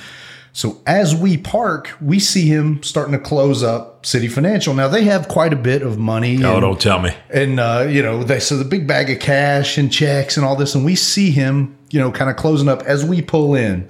[0.54, 4.74] So as we park, we see him starting to close up CitiFinancial.
[4.74, 6.42] Now they have quite a bit of money.
[6.42, 7.14] Oh, and, don't tell me.
[7.28, 10.56] And uh, you know, they so the big bag of cash and checks and all
[10.56, 13.86] this, and we see him, you know, kind of closing up as we pull in.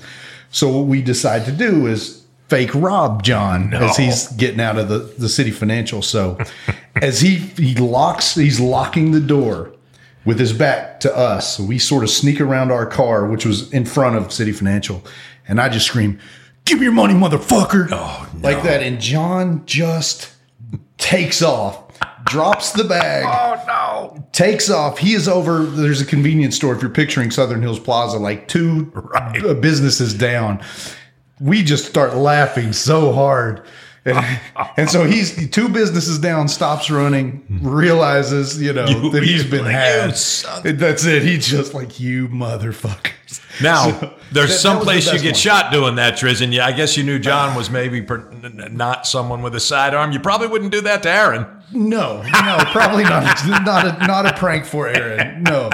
[0.51, 3.79] So what we decide to do is fake rob John no.
[3.79, 6.03] as he's getting out of the, the CitiFinancial.
[6.05, 6.39] So
[6.97, 9.73] as he he locks he's locking the door
[10.25, 11.57] with his back to us.
[11.57, 15.07] So we sort of sneak around our car, which was in front of CitiFinancial,
[15.49, 16.19] and I just scream,
[16.67, 17.89] Give me your money, motherfucker.
[17.93, 18.41] Oh, no.
[18.41, 18.83] Like that.
[18.83, 20.33] And John just
[20.99, 21.85] takes off.
[22.25, 23.25] Drops the bag.
[23.25, 24.27] oh no!
[24.33, 24.99] Takes off.
[24.99, 25.63] He is over.
[25.63, 26.75] There's a convenience store.
[26.75, 29.61] If you're picturing Southern Hills Plaza, like two right.
[29.61, 30.61] businesses down,
[31.41, 33.63] we just start laughing so hard.
[34.05, 34.41] And,
[34.77, 39.65] and, so he's two businesses down, stops running, realizes, you know, you, that he's been
[39.65, 40.11] like, had.
[40.11, 41.23] That's it.
[41.23, 43.41] He's just like, you motherfuckers.
[43.61, 45.35] Now, so there's that, some that place you get one.
[45.35, 46.53] shot doing that, Tristan.
[46.53, 48.31] Yeah, I guess you knew John was maybe per,
[48.71, 50.13] not someone with a sidearm.
[50.13, 51.47] You probably wouldn't do that to Aaron.
[51.73, 53.25] No, no, probably not.
[53.65, 55.43] not a, not a prank for Aaron.
[55.43, 55.71] No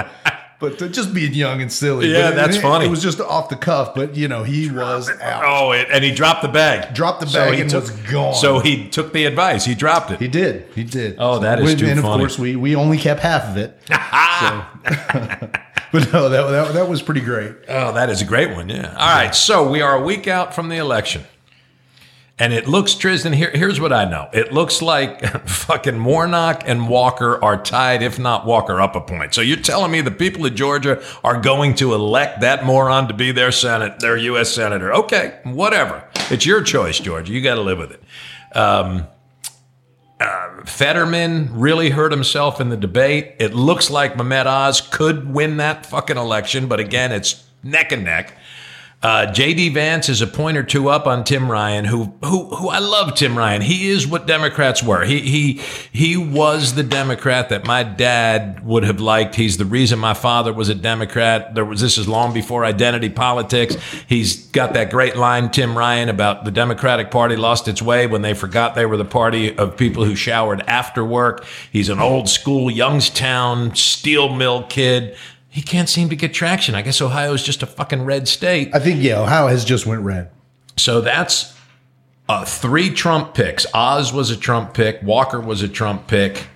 [0.63, 2.11] but just being young and silly.
[2.11, 2.85] Yeah, but that's it, funny.
[2.85, 5.43] It was just off the cuff, but you know he was out.
[5.45, 6.93] Oh, it, and he dropped the bag.
[6.95, 8.33] Dropped the bag so and took, was gone.
[8.35, 9.65] So he took the advice.
[9.65, 10.19] He dropped it.
[10.19, 10.65] He did.
[10.73, 11.17] He did.
[11.19, 12.13] Oh, that is too and funny.
[12.13, 13.77] of course, we we only kept half of it.
[15.91, 17.53] but no, that, that that was pretty great.
[17.67, 18.69] Oh, that is a great one.
[18.69, 18.95] Yeah.
[18.97, 21.23] All right, so we are a week out from the election.
[22.39, 24.27] And it looks, Tristan, here, here's what I know.
[24.33, 29.35] It looks like fucking Warnock and Walker are tied, if not Walker up a point.
[29.35, 33.13] So you're telling me the people of Georgia are going to elect that moron to
[33.13, 34.51] be their Senate, their U.S.
[34.51, 34.91] Senator.
[34.93, 36.07] Okay, whatever.
[36.31, 37.31] It's your choice, Georgia.
[37.31, 38.03] You got to live with it.
[38.57, 39.05] Um,
[40.19, 43.35] uh, Fetterman really hurt himself in the debate.
[43.39, 48.03] It looks like Mehmet Oz could win that fucking election, but again, it's neck and
[48.03, 48.33] neck.
[49.03, 52.69] Uh, JD Vance is a point or two up on Tim Ryan, who who who
[52.69, 53.61] I love Tim Ryan.
[53.61, 55.03] He is what Democrats were.
[55.03, 55.61] He he
[55.91, 59.35] he was the Democrat that my dad would have liked.
[59.35, 61.53] He's the reason my father was a Democrat.
[61.53, 63.75] There was this is long before identity politics.
[64.07, 68.21] He's got that great line, Tim Ryan, about the Democratic Party lost its way when
[68.21, 71.43] they forgot they were the party of people who showered after work.
[71.73, 75.17] He's an old school Youngstown steel mill kid
[75.53, 76.73] he can't seem to get traction.
[76.73, 78.71] I guess Ohio is just a fucking red state.
[78.73, 80.31] I think yeah, Ohio has just went red.
[80.77, 81.55] So that's
[82.27, 83.67] uh, three Trump picks.
[83.71, 85.03] Oz was a Trump pick.
[85.03, 86.47] Walker was a Trump pick.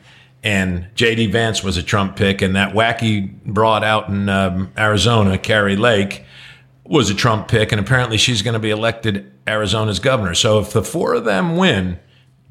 [0.44, 1.28] And J.D.
[1.28, 2.42] Vance was a Trump pick.
[2.42, 6.26] And that wacky broad out in um, Arizona, Kari Lake,
[6.84, 10.34] was a Trump pick, and apparently she's going to be elected Arizona's governor.
[10.34, 12.00] So if the four of them win,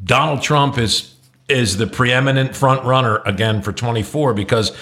[0.04, 1.12] Donald Trump is
[1.48, 4.76] is the preeminent front runner again for 24 because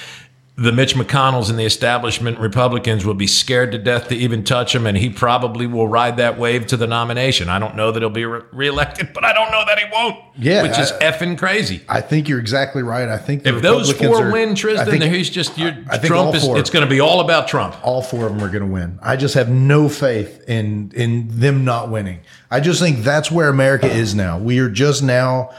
[0.57, 4.73] the Mitch McConnells and the establishment Republicans will be scared to death to even touch
[4.73, 7.49] him, and he probably will ride that wave to the nomination.
[7.49, 10.17] I don't know that he'll be re- reelected, but I don't know that he won't.
[10.37, 11.81] Yeah, which is I- effing crazy.
[11.89, 13.09] I think you're exactly right.
[13.09, 15.99] I think the If those four are- win, I Tristan, think he's just you're, I
[15.99, 16.47] think Trump is.
[16.47, 17.75] It's going to be all about Trump.
[17.83, 19.01] all four of them are going to win.
[19.03, 22.21] I just have no faith in in them not winning.
[22.49, 24.39] I just think that's where America is now.
[24.39, 25.51] We are just now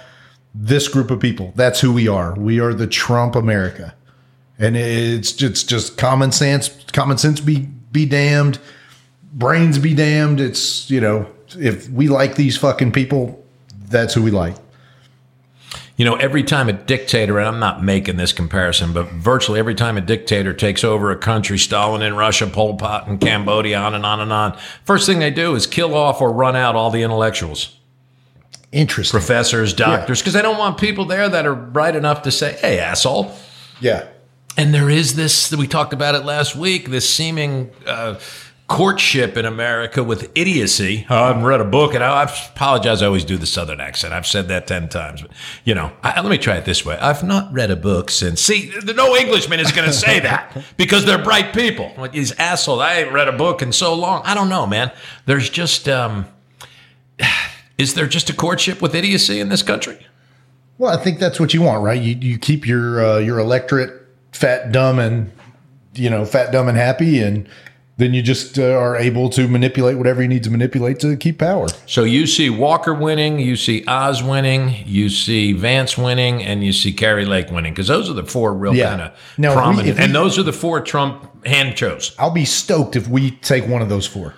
[0.53, 1.51] this group of people.
[1.57, 2.33] That's who we are.
[2.33, 3.93] We are the Trump America,
[4.59, 6.69] and it's it's just common sense.
[6.91, 8.59] Common sense be be damned.
[9.33, 10.39] Brains be damned.
[10.39, 13.43] It's you know if we like these fucking people,
[13.87, 14.55] that's who we like.
[15.97, 19.75] You know, every time a dictator, and I'm not making this comparison, but virtually every
[19.75, 23.93] time a dictator takes over a country, Stalin in Russia, Pol Pot in Cambodia, on
[23.93, 26.89] and on and on, first thing they do is kill off or run out all
[26.91, 27.77] the intellectuals,
[28.73, 29.17] Interesting.
[29.17, 32.77] professors, doctors, because they don't want people there that are bright enough to say, hey,
[32.79, 33.33] asshole.
[33.79, 34.05] Yeah.
[34.57, 38.17] And there is this, we talked about it last week, this seeming uh,
[38.67, 41.05] courtship in America with idiocy.
[41.09, 44.13] I haven't read a book, and I, I apologize, I always do the Southern accent.
[44.13, 45.21] I've said that 10 times.
[45.21, 45.31] But,
[45.65, 46.97] you know, I, let me try it this way.
[46.97, 48.41] I've not read a book since.
[48.41, 51.91] See, no Englishman is going to say that because they're bright people.
[51.97, 54.21] Like these assholes, I ain't read a book in so long.
[54.23, 54.91] I don't know, man.
[55.25, 56.27] There's just, um,
[57.77, 59.99] is there just a courtship with idiocy in this country?
[60.77, 62.01] Well, I think that's what you want, right?
[62.01, 64.04] You you keep your uh, your electorate
[64.35, 65.31] fat, dumb, and
[65.93, 67.47] you know, fat, dumb, and happy, and
[67.97, 71.39] then you just uh, are able to manipulate whatever you need to manipulate to keep
[71.39, 71.67] power.
[71.85, 76.73] So you see Walker winning, you see Oz winning, you see Vance winning, and you
[76.73, 78.89] see Kari Lake winning because those are the four real Yeah.
[78.89, 81.77] kind of Now, if we- prominent, if we- and those are the four Trump hand
[81.77, 82.11] chose.
[82.19, 84.33] I'll be stoked if we take one of those four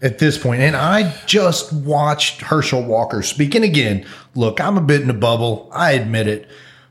[0.00, 0.60] at this point.
[0.62, 3.56] And I just watched Herschel Walker speak.
[3.56, 4.04] And again,
[4.36, 5.68] look, I'm a bit in a bubble.
[5.74, 6.48] I admit it.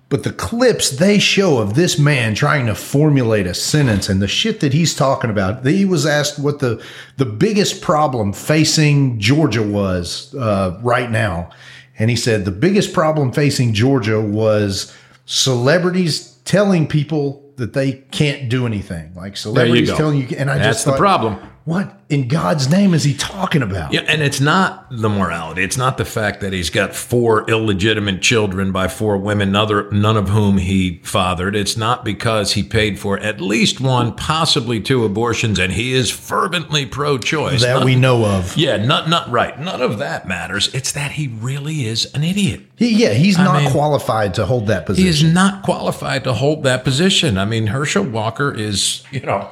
[0.10, 4.28] But the clips they show of this man trying to formulate a sentence and the
[4.28, 6.84] shit that he's talking about, he was asked what the
[7.17, 11.52] the biggest problem facing Georgia was uh, right now,
[12.00, 14.95] and he said the biggest problem facing Georgia was
[15.26, 19.98] celebrities telling people that they can't do anything, like celebrities go.
[19.98, 20.36] telling you.
[20.38, 21.38] And I That's just the problem.
[21.65, 23.93] What in God's name is he talking about?
[23.93, 25.63] Yeah, and it's not the morality.
[25.63, 30.17] It's not the fact that he's got four illegitimate children by four women, other, none
[30.17, 31.56] of whom he fathered.
[31.56, 36.10] It's not because he paid for at least one, possibly two abortions, and he is
[36.10, 37.62] fervently pro-choice.
[37.62, 38.58] that None- we know of.
[38.58, 39.60] Yeah, not not right.
[39.60, 40.74] None of that matters.
[40.74, 42.62] It's that he really is an idiot.
[42.78, 45.04] He, yeah, he's not mean, qualified to hold that position.
[45.04, 47.38] He is not qualified to hold that position.
[47.38, 49.50] I mean, Herschel Walker is, you know,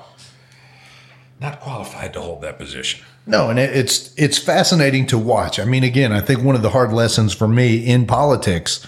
[1.40, 3.04] not qualified to hold that position.
[3.26, 5.60] No, and it's it's fascinating to watch.
[5.60, 8.86] I mean, again, I think one of the hard lessons for me in politics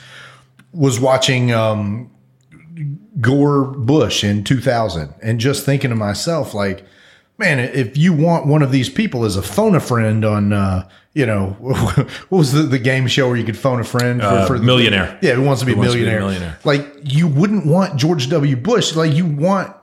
[0.72, 2.10] was watching um,
[3.20, 6.86] Gore Bush in 2000 and just thinking to myself, like,
[7.38, 10.88] man, if you want one of these people as a phone a friend on, uh,
[11.14, 14.28] you know, what was the, the game show where you could phone a friend for,
[14.28, 15.18] Uh, for Millionaire.
[15.22, 16.20] Yeah, who wants to be a Who Wants to Be a millionaire?
[16.22, 16.60] Millionaire.
[16.64, 18.56] Like, you wouldn't want George W.
[18.56, 18.96] Bush.
[18.96, 19.76] Like, you want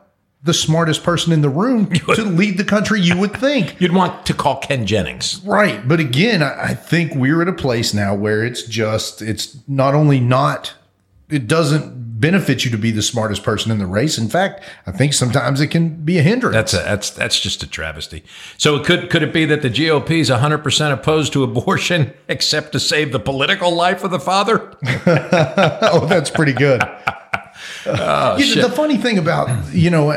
[0.47, 3.01] the smartest person in the room to lead the country.
[3.01, 3.77] You would think.
[3.81, 5.43] You'd want to call Ken Jennings.
[5.45, 5.87] Right.
[5.87, 10.21] But again, I think we're at a place now where it's just, it's not only
[10.21, 10.75] not,
[11.29, 14.19] it doesn't benefit you to be the smartest person in the race.
[14.19, 16.55] In fact, I think sometimes it can be a hindrance.
[16.55, 18.25] That's a, that's that's just a travesty.
[18.57, 22.73] So it could could it be that the GOP is 100% opposed to abortion except
[22.73, 24.77] to save the political life of the father?
[25.83, 26.83] oh, that's pretty good.
[27.87, 30.13] Oh, You know, the funny thing about, you know,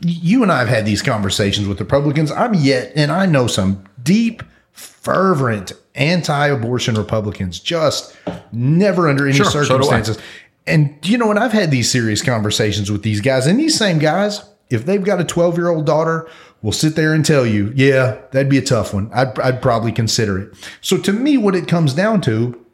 [0.00, 2.30] you and I have had these conversations with Republicans.
[2.30, 8.16] I'm yet, and I know some deep, fervent anti abortion Republicans, just
[8.52, 10.18] never under any Sure, so circumstances.
[10.66, 13.98] and, you know, and I've had these serious conversations with these guys, and these same
[13.98, 16.28] guys, if they've got a 12 year old daughter,
[16.62, 19.10] will sit there and tell you, yeah, that'd be a tough one.
[19.14, 20.54] I'd, I'd probably consider it.
[20.80, 22.64] So to me, what it comes down to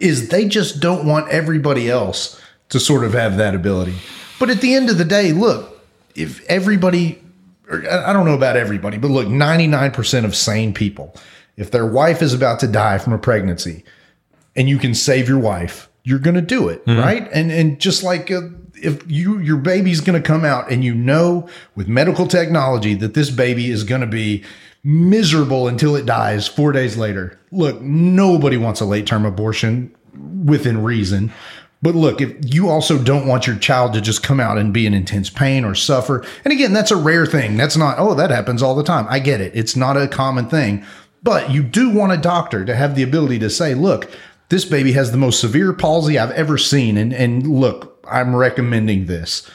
[0.00, 3.94] is they just don't want everybody else to sort of have that ability.
[4.38, 5.80] But at the end of the day, look,
[6.14, 7.22] if everybody,
[7.70, 11.14] or I don't know about everybody, but look, 99% of sane people,
[11.56, 13.84] if their wife is about to die from a pregnancy
[14.54, 17.28] and you can save your wife, you're going to do it, right?
[17.32, 18.42] And and just like uh,
[18.74, 23.14] if you your baby's going to come out and you know with medical technology that
[23.14, 24.44] this baby is going to be
[24.84, 27.36] miserable until it dies 4 days later.
[27.50, 29.92] Look, nobody wants a late term abortion
[30.44, 31.32] within reason.
[31.82, 34.86] But look, if you also don't want your child to just come out and be
[34.86, 37.56] in intense pain or suffer, and again, that's a rare thing.
[37.56, 39.06] That's not, oh, that happens all the time.
[39.08, 39.54] I get it.
[39.54, 40.84] It's not a common thing.
[41.22, 44.10] But you do want a doctor to have the ability to say, look,
[44.48, 46.96] this baby has the most severe palsy I've ever seen.
[46.96, 49.48] And, and look, I'm recommending this.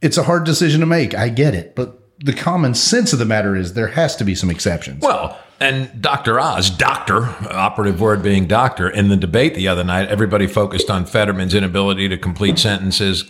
[0.00, 1.14] It's a hard decision to make.
[1.14, 1.74] I get it.
[1.74, 5.02] But the common sense of the matter is there has to be some exceptions.
[5.02, 6.38] Well, and Dr.
[6.38, 11.04] Oz, doctor, operative word being doctor, in the debate the other night, everybody focused on
[11.04, 13.28] Fetterman's inability to complete sentences,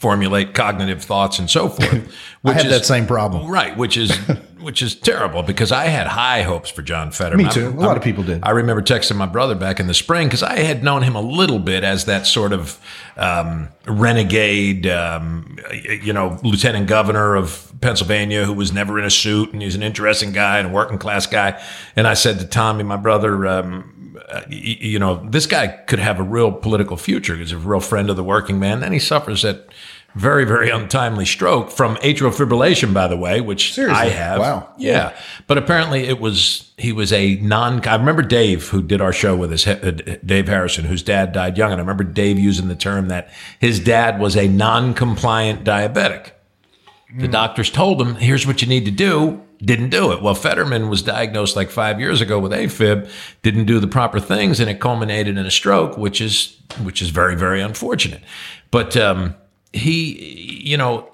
[0.00, 2.16] formulate cognitive thoughts, and so forth.
[2.44, 3.50] I had that same problem.
[3.50, 4.16] Right, which is
[4.60, 7.46] which is terrible because I had high hopes for John Fetterman.
[7.46, 7.68] Me too.
[7.68, 8.40] A lot of people did.
[8.42, 11.20] I remember texting my brother back in the spring because I had known him a
[11.20, 12.80] little bit as that sort of
[13.16, 19.52] um, renegade, um, you know, lieutenant governor of Pennsylvania who was never in a suit
[19.52, 21.62] and he's an interesting guy and a working class guy.
[21.96, 26.20] And I said to Tommy, my brother, um, uh, you know, this guy could have
[26.20, 27.36] a real political future.
[27.36, 28.80] He's a real friend of the working man.
[28.80, 29.68] Then he suffers that
[30.14, 34.00] very, very untimely stroke from atrial fibrillation, by the way, which Seriously?
[34.00, 34.40] I have.
[34.40, 34.72] Wow.
[34.76, 35.16] Yeah.
[35.46, 39.36] But apparently it was, he was a non, I remember Dave, who did our show
[39.36, 39.92] with us, uh,
[40.24, 41.72] Dave Harrison, whose dad died young.
[41.72, 46.32] And I remember Dave using the term that his dad was a non compliant diabetic.
[47.16, 49.42] The doctors told him, here's what you need to do.
[49.58, 50.22] Didn't do it.
[50.22, 53.10] Well, Fetterman was diagnosed like five years ago with AFib,
[53.42, 57.10] didn't do the proper things, and it culminated in a stroke, which is which is
[57.10, 58.22] very, very unfortunate.
[58.70, 59.34] But um,
[59.72, 61.08] he, you know,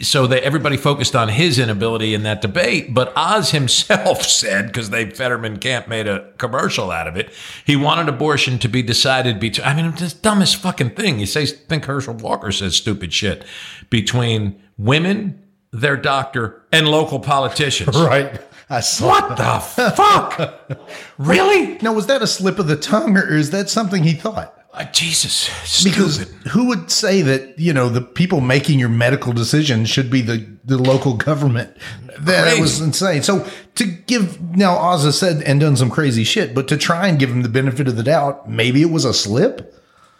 [0.00, 2.92] so that everybody focused on his inability in that debate.
[2.94, 7.32] But Oz himself said, because they Fetterman Camp made a commercial out of it,
[7.64, 9.66] he wanted abortion to be decided between.
[9.66, 11.18] I mean, it's the dumbest fucking thing.
[11.18, 13.44] You say, think Herschel Walker says stupid shit
[13.90, 15.42] between women,
[15.72, 17.96] their doctor, and local politicians.
[18.06, 18.40] Right.
[18.68, 19.60] I saw What the
[19.92, 20.80] fuck?
[21.18, 21.78] really?
[21.82, 24.55] Now, was that a slip of the tongue or is that something he thought?
[24.76, 25.48] Uh, Jesus,
[25.82, 26.34] Because stupid.
[26.48, 30.46] who would say that, you know, the people making your medical decisions should be the,
[30.66, 31.74] the local government?
[32.20, 32.60] That Crazy.
[32.60, 33.22] was insane.
[33.22, 37.08] So to give, now Oz has said and done some crazy shit, but to try
[37.08, 39.74] and give him the benefit of the doubt, maybe it was a slip?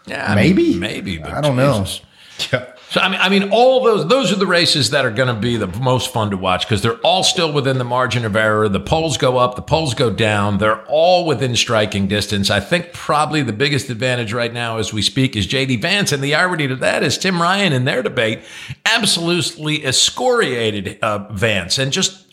[0.07, 0.69] Yeah, I maybe?
[0.71, 1.17] mean, maybe.
[1.19, 1.85] But I don't know.
[2.51, 2.65] Yeah.
[2.89, 5.39] So I mean, I mean, all those those are the races that are going to
[5.39, 8.69] be the most fun to watch because they're all still within the margin of error.
[8.69, 10.57] The polls go up, the polls go down.
[10.59, 12.49] They're all within striking distance.
[12.49, 15.77] I think probably the biggest advantage right now, as we speak, is J.D.
[15.77, 18.39] Vance, and the irony to that is Tim Ryan in their debate
[18.85, 22.26] absolutely excoriated uh, Vance and just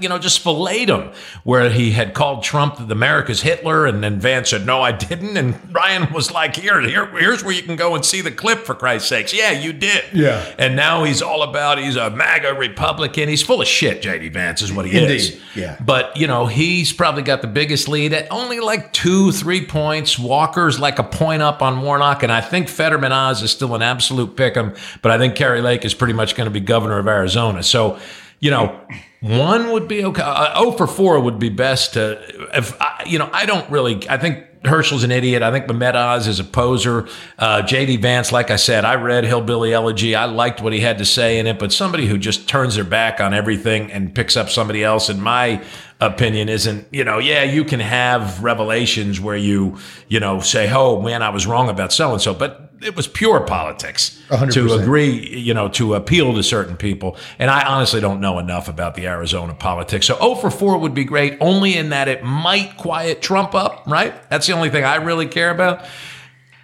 [0.00, 1.12] you know, just filleted him
[1.44, 5.36] where he had called Trump the America's Hitler, and then Vance said, "No, I didn't."
[5.36, 8.60] And Ryan was like, "Here, here, here's where you can go and see the clip
[8.64, 10.04] for Christ's sakes." Yeah, you did.
[10.12, 10.44] Yeah.
[10.58, 13.28] And now he's all about he's a MAGA Republican.
[13.28, 14.02] He's full of shit.
[14.02, 15.40] JD Vance is what he is.
[15.54, 15.76] Yeah.
[15.84, 20.18] But you know, he's probably got the biggest lead at only like two, three points.
[20.18, 23.82] Walker's like a point up on Warnock, and I think Fetterman Oz is still an
[23.82, 24.74] absolute pick 'em.
[25.02, 27.62] But I think Kari Lake is pretty much going to be governor of Arizona.
[27.62, 27.98] So.
[28.40, 28.78] You know,
[29.24, 30.22] one would be okay.
[30.22, 31.94] Uh, oh for four would be best.
[31.94, 32.20] To,
[32.54, 34.06] if I, you know, I don't really.
[34.06, 35.42] I think Herschel's an idiot.
[35.42, 37.08] I think Mehmet Oz is a poser.
[37.38, 37.96] Uh, J.D.
[37.98, 40.14] Vance, like I said, I read Hillbilly Elegy.
[40.14, 42.84] I liked what he had to say in it, but somebody who just turns their
[42.84, 45.64] back on everything and picks up somebody else, in my
[46.00, 46.86] opinion, isn't.
[46.92, 51.30] You know, yeah, you can have revelations where you, you know, say, "Oh man, I
[51.30, 55.38] was wrong about so and so," but it was pure politics A hundred to agree,
[55.38, 57.16] you know, to appeal to certain people.
[57.38, 60.06] And I honestly don't know enough about the Arizona politics.
[60.06, 63.84] So 0 for 4 would be great, only in that it might quiet Trump up,
[63.86, 64.14] right?
[64.28, 65.84] That's the only thing I really care about.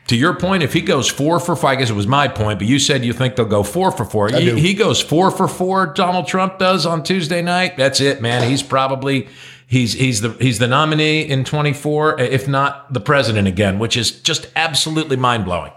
[0.08, 2.58] To your point, if he goes four for four, I guess it was my point,
[2.58, 4.28] but you said you think they'll go four for four.
[4.28, 5.86] He, he goes four for four.
[5.86, 7.76] Donald Trump does on Tuesday night.
[7.76, 8.48] That's it, man.
[8.48, 9.28] He's probably
[9.68, 13.96] he's he's the he's the nominee in twenty four, if not the president again, which
[13.96, 15.70] is just absolutely mind blowing.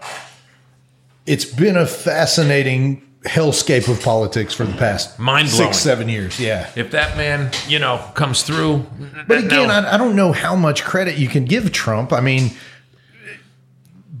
[1.26, 5.72] It's been a fascinating hellscape of politics for the past Mind-blowing.
[5.72, 6.38] six, seven years.
[6.38, 6.70] Yeah.
[6.76, 8.84] If that man, you know, comes through,
[9.26, 9.74] But again, no.
[9.74, 12.12] I, I don't know how much credit you can give Trump.
[12.12, 12.50] I mean,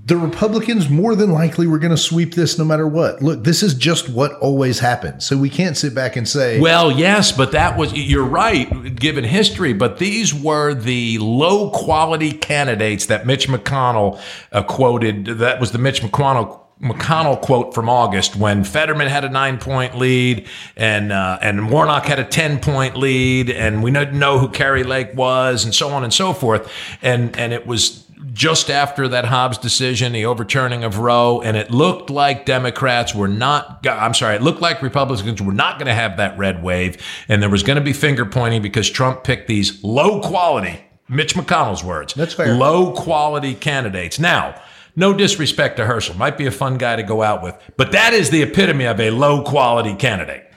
[0.06, 3.22] the Republicans more than likely were going to sweep this no matter what.
[3.22, 5.26] Look, this is just what always happens.
[5.26, 9.24] So we can't sit back and say, Well, yes, but that was, you're right, given
[9.24, 14.20] history, but these were the low quality candidates that Mitch McConnell
[14.52, 15.26] uh, quoted.
[15.26, 16.60] That was the Mitch McConnell.
[16.82, 22.04] McConnell quote from August when Fetterman had a nine point lead and uh, and Warnock
[22.04, 25.90] had a ten point lead and we didn't know who Kari Lake was and so
[25.90, 26.70] on and so forth
[27.00, 31.70] and and it was just after that Dobbs decision, the overturning of Roe, and it
[31.70, 35.94] looked like Democrats were not, I'm sorry, it looked like Republicans were not going to
[35.94, 36.96] have that red wave,
[37.28, 41.34] and there was going to be finger pointing because Trump picked these low quality, Mitch
[41.34, 42.54] McConnell's words, That's fair.
[42.54, 44.18] low quality candidates.
[44.18, 44.60] Now,
[44.96, 48.12] No disrespect to Herschel, might be a fun guy to go out with, but that
[48.12, 50.50] is the epitome of a low quality candidate.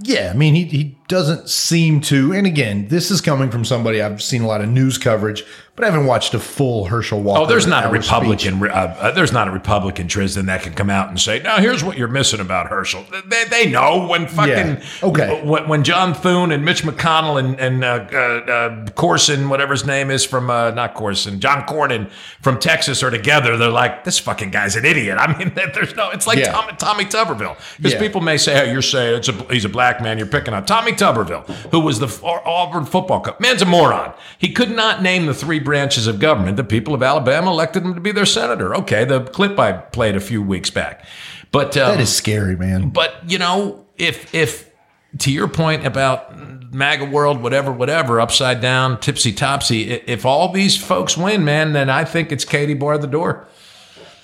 [0.00, 2.32] Yeah, I mean, he, he doesn't seem to.
[2.32, 5.44] And again, this is coming from somebody I've seen a lot of news coverage,
[5.76, 7.42] but I haven't watched a full Herschel Walker.
[7.42, 8.62] Oh, there's not a Republican.
[8.62, 11.84] Uh, uh, there's not a Republican Tristan that can come out and say, "Now, here's
[11.84, 14.82] what you're missing about Herschel." They, they know when fucking Yeah.
[15.02, 15.42] Okay.
[15.44, 18.16] when, when John Thune and Mitch McConnell and and uh, uh,
[18.50, 22.10] uh, Corson, whatever his name is from uh, not Corson, John Cornyn
[22.40, 23.58] from Texas are together.
[23.58, 26.08] They're like, "This fucking guy's an idiot." I mean, there's no.
[26.10, 26.52] It's like Yeah.
[26.52, 27.98] Tommy, Tommy Tuberville because Yeah.
[28.00, 30.16] people may say, "Hey, you're saying it's a he's a black man.
[30.16, 33.38] You're picking on Tommy Tuberville, who was the Auburn football coach.
[33.40, 34.12] Man's a moron.
[34.38, 36.56] He could not name the three branches of government.
[36.56, 38.74] The people of Alabama elected him to be their senator.
[38.76, 41.04] Okay, the clip I played a few weeks back,
[41.50, 42.90] but um, That is scary, man.
[42.90, 44.70] but you know, if if
[45.18, 46.34] to your point about
[46.72, 51.90] MAGA world, whatever, whatever, upside down, tipsy topsy, if all these folks win, man, then
[51.90, 53.46] I think it's Katie bar the door.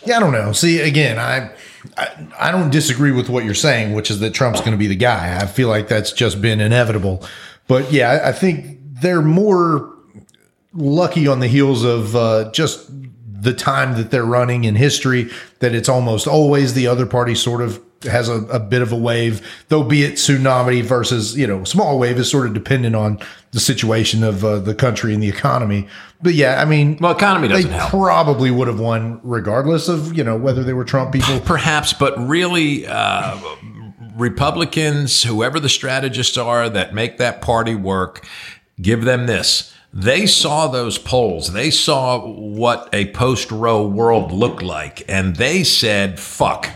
[0.07, 0.53] Yeah, I don't know.
[0.53, 1.51] See, again, I,
[1.97, 4.87] I I don't disagree with what you're saying, which is that Trump's going to be
[4.87, 5.39] the guy.
[5.41, 7.25] I feel like that's just been inevitable.
[7.67, 9.95] But yeah, I, think they're more
[10.73, 12.89] lucky on the heels of uh, just
[13.43, 15.31] the time that they're running in history.
[15.61, 18.97] That it's almost always the other party sort of has a, a bit of a
[18.97, 23.19] wave, though be it tsunami versus you know small wave is sort of dependent on
[23.53, 25.89] the situation of uh, the country and the economy.
[26.23, 27.91] But yeah, I mean, Well, economy they doesn't help.
[27.91, 31.41] probably would have won regardless of you know whether they were Trump people.
[31.41, 33.39] Perhaps, but really, uh,
[34.17, 38.27] Republicans, whoever the strategists are that make that party work,
[38.81, 39.73] give them this.
[39.93, 41.53] They saw those polls.
[41.53, 46.69] They saw what a post Roe world looked like, and they said, fuck,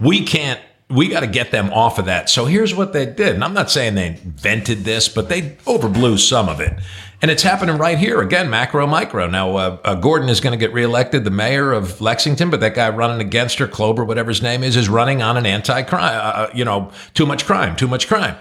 [0.00, 0.60] we can't.
[0.90, 2.30] We got to get them off of that.
[2.30, 3.34] So here's what they did.
[3.34, 6.78] And I'm not saying they invented this, but they overblew some of it.
[7.20, 9.26] And it's happening right here again, macro, micro.
[9.28, 12.74] Now, uh, uh, Gorton is going to get reelected, the mayor of Lexington, but that
[12.74, 16.02] guy running against her, Klober, whatever his name is, is running on an anti-crime.
[16.02, 18.36] Uh, uh, you know, too much crime, too much crime.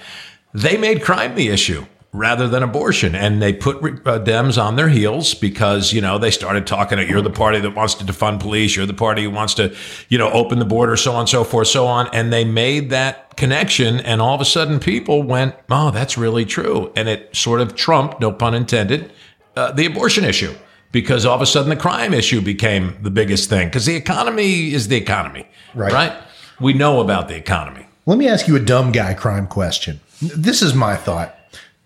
[0.53, 1.85] They made crime the issue
[2.17, 6.31] rather than abortion, and they put uh, Dems on their heels because you know they
[6.31, 6.99] started talking.
[7.07, 8.75] You're the party that wants to defund police.
[8.75, 9.75] You're the party who wants to,
[10.09, 12.09] you know, open the border, so on, so forth, so on.
[12.13, 16.45] And they made that connection, and all of a sudden, people went, "Oh, that's really
[16.45, 19.11] true," and it sort of trumped, no pun intended,
[19.55, 20.53] uh, the abortion issue
[20.91, 24.73] because all of a sudden the crime issue became the biggest thing because the economy
[24.73, 25.45] is the economy,
[25.75, 25.93] Right.
[25.93, 26.13] Right?
[26.59, 27.85] We know about the economy.
[28.07, 29.99] Let me ask you a dumb guy crime question.
[30.21, 31.36] This is my thought.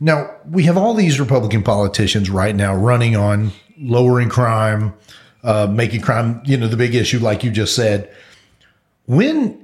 [0.04, 4.94] Now, we have all these Republican politicians right now running on lowering crime,
[5.44, 8.10] uh, making crime, you know, the big issue, like you just said.
[9.06, 9.60] When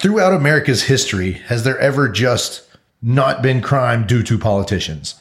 [0.00, 2.62] throughout America's history has there ever just
[3.00, 5.14] not been crime due to politicians?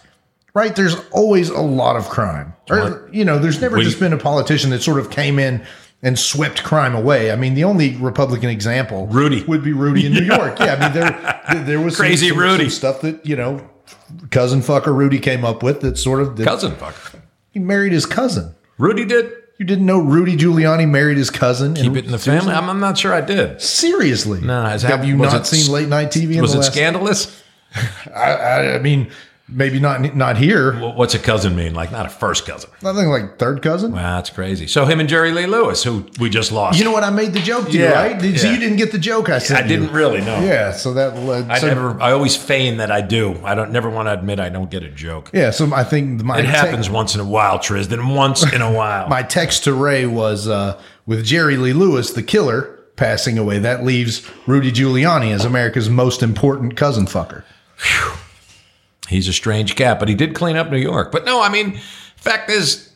[0.53, 0.75] Right?
[0.75, 2.53] There's always a lot of crime.
[2.69, 5.63] Or, you know, there's never We- just been a politician that sort of came in
[6.03, 7.32] and swept crime away.
[7.32, 9.43] I mean, the only Republican example Rudy.
[9.43, 10.59] would be Rudy in New York.
[10.59, 12.63] Yeah, I mean, there there- was some- Crazy some, Rudy.
[12.65, 13.67] some stuff that you know,
[14.32, 17.20] cousin fucker Rudy came up with that sort of that Cousin fucker.
[17.52, 18.54] he married his cousin.
[18.78, 19.32] Rudy did.
[19.60, 21.74] You didn't know Rudy Giuliani married his cousin?
[21.74, 22.54] Keep it in the family.
[22.54, 23.60] I'm, I'm not sure I did.
[23.60, 24.40] Seriously?
[24.42, 26.36] No, has have you not it- seen late night TV?
[26.36, 27.44] In Was it last, scandalous?
[28.16, 29.10] I, I mean,
[29.50, 30.74] maybe not not here.
[30.74, 31.74] What's a cousin mean?
[31.74, 32.70] Like not a first cousin.
[32.82, 33.91] Nothing like third cousin.
[33.91, 34.68] Wow, that's crazy.
[34.68, 36.78] So him and Jerry Lee Lewis, who we just lost.
[36.78, 37.04] You know what?
[37.04, 38.20] I made the joke to you, right?
[38.20, 39.64] Did, So you didn't get the joke I said.
[39.64, 40.39] I didn't really know.
[40.41, 41.50] Yeah, so that led.
[41.50, 42.02] I so, never.
[42.02, 43.39] I always feign that I do.
[43.43, 43.72] I don't.
[43.72, 45.32] Never want to admit I don't get a joke.
[45.34, 47.88] Yeah, so I think my It te- happens once in a while, Tris.
[47.88, 49.08] Then Once in a while.
[49.18, 53.60] My text to Ray was uh, with Jerry Lee Lewis, the killer, passing away.
[53.60, 57.43] That leaves Rudy Giuliani as America's most important cousin fucker.
[59.08, 61.12] He's a strange cat, but he did clean up New York.
[61.12, 61.80] But no, I mean,
[62.18, 62.91] fact is,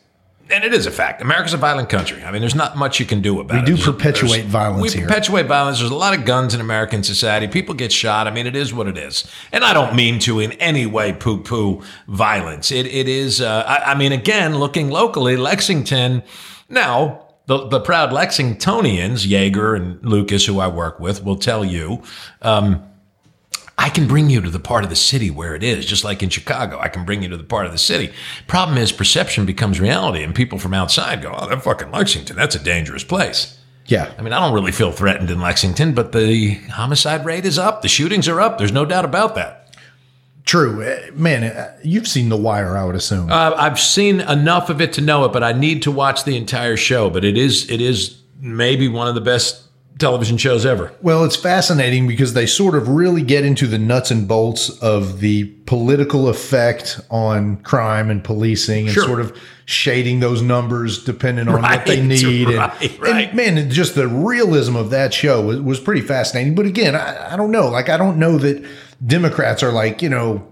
[0.50, 1.22] and it is a fact.
[1.22, 2.22] America's a violent country.
[2.22, 3.66] I mean, there's not much you can do about We it.
[3.66, 5.08] do There's- perpetuate there's- violence We here.
[5.08, 5.78] perpetuate violence.
[5.78, 7.46] There's a lot of guns in American society.
[7.46, 8.26] People get shot.
[8.26, 9.24] I mean, it is what it is.
[9.52, 12.70] And I don't mean to in any way poo-poo violence.
[12.70, 13.40] It it is.
[13.40, 16.22] Uh, I, I mean, again, looking locally, Lexington.
[16.68, 22.02] Now, the the proud Lexingtonians, Jaeger and Lucas, who I work with, will tell you.
[22.42, 22.82] Um,
[23.82, 26.22] I can bring you to the part of the city where it is, just like
[26.22, 26.78] in Chicago.
[26.78, 28.12] I can bring you to the part of the city.
[28.46, 32.36] Problem is, perception becomes reality, and people from outside go, "Oh, that fucking Lexington.
[32.36, 34.12] That's a dangerous place." Yeah.
[34.16, 37.82] I mean, I don't really feel threatened in Lexington, but the homicide rate is up.
[37.82, 38.58] The shootings are up.
[38.58, 39.74] There's no doubt about that.
[40.44, 40.82] True.
[40.84, 43.30] Uh, Man, uh, you've seen The Wire, I would assume.
[43.32, 46.36] Uh, I've seen enough of it to know it, but I need to watch the
[46.36, 47.10] entire show.
[47.10, 49.62] But it is it is maybe one of the best
[50.02, 50.92] television shows ever.
[51.00, 55.20] Well, it's fascinating because they sort of really get into the nuts and bolts of
[55.20, 59.04] the political effect on crime and policing and Sure.
[59.04, 59.34] sort of
[59.64, 62.48] shading those numbers depending on what they Right, need.
[62.48, 62.58] and-
[63.00, 66.54] right, and, man, just the realism of that show was, was pretty fascinating.
[66.54, 67.68] But again, I, I don't know.
[67.68, 68.62] Like, I don't know that
[69.06, 70.46] Democrats are like, you know,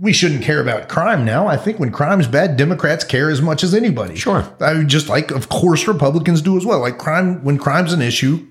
[0.00, 1.46] we shouldn't care about crime now.
[1.46, 4.16] I think when crime's bad, Democrats care as much as anybody.
[4.16, 4.44] Sure.
[4.60, 6.80] I mean, just like, of course, Republicans do as well.
[6.80, 8.44] Like, crime, when crime's an issue,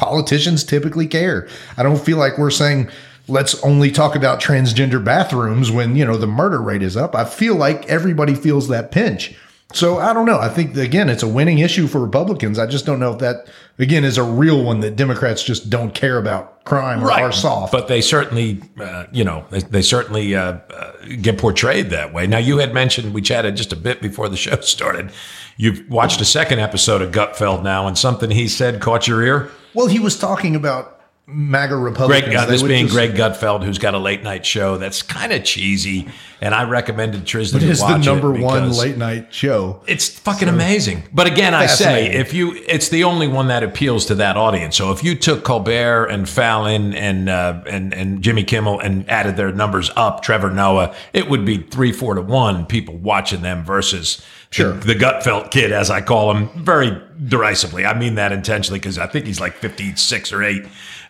[0.00, 1.46] politicians typically care.
[1.76, 2.88] I don't feel like we're saying
[3.28, 7.14] let's only talk about transgender bathrooms when, you know, the murder rate is up.
[7.14, 9.34] I feel like everybody feels that pinch.
[9.72, 10.38] So I don't know.
[10.38, 12.58] I think again, it's a winning issue for Republicans.
[12.58, 13.48] I just don't know if that
[13.78, 17.70] again is a real one that Democrats just don't care about crime or are soft.
[17.70, 22.26] But they certainly, uh, you know, they, they certainly uh, uh, get portrayed that way.
[22.26, 25.12] Now, you had mentioned, we chatted just a bit before the show started.
[25.56, 29.50] You've watched a second episode of Gutfeld now, and something he said caught your ear.
[29.74, 30.99] Well, he was talking about
[31.32, 32.24] MAGA Republicans.
[32.24, 35.32] Greg, uh, this being just- Greg Gutfeld, who's got a late night show that's kind
[35.32, 36.08] of cheesy,
[36.40, 39.80] and I recommended Tristan to is the number one late night show.
[39.86, 41.04] It's fucking amazing.
[41.12, 44.76] But again, I say if you, it's the only one that appeals to that audience.
[44.76, 49.36] So if you took Colbert and Fallon and uh, and and Jimmy Kimmel and added
[49.36, 53.64] their numbers up, Trevor Noah, it would be three, four to one people watching them
[53.64, 54.22] versus
[54.52, 54.72] Sure.
[54.72, 57.86] the, the Gutfeld kid, as I call him, very derisively.
[57.86, 60.64] I mean that intentionally because I think he's like fifty six or eight.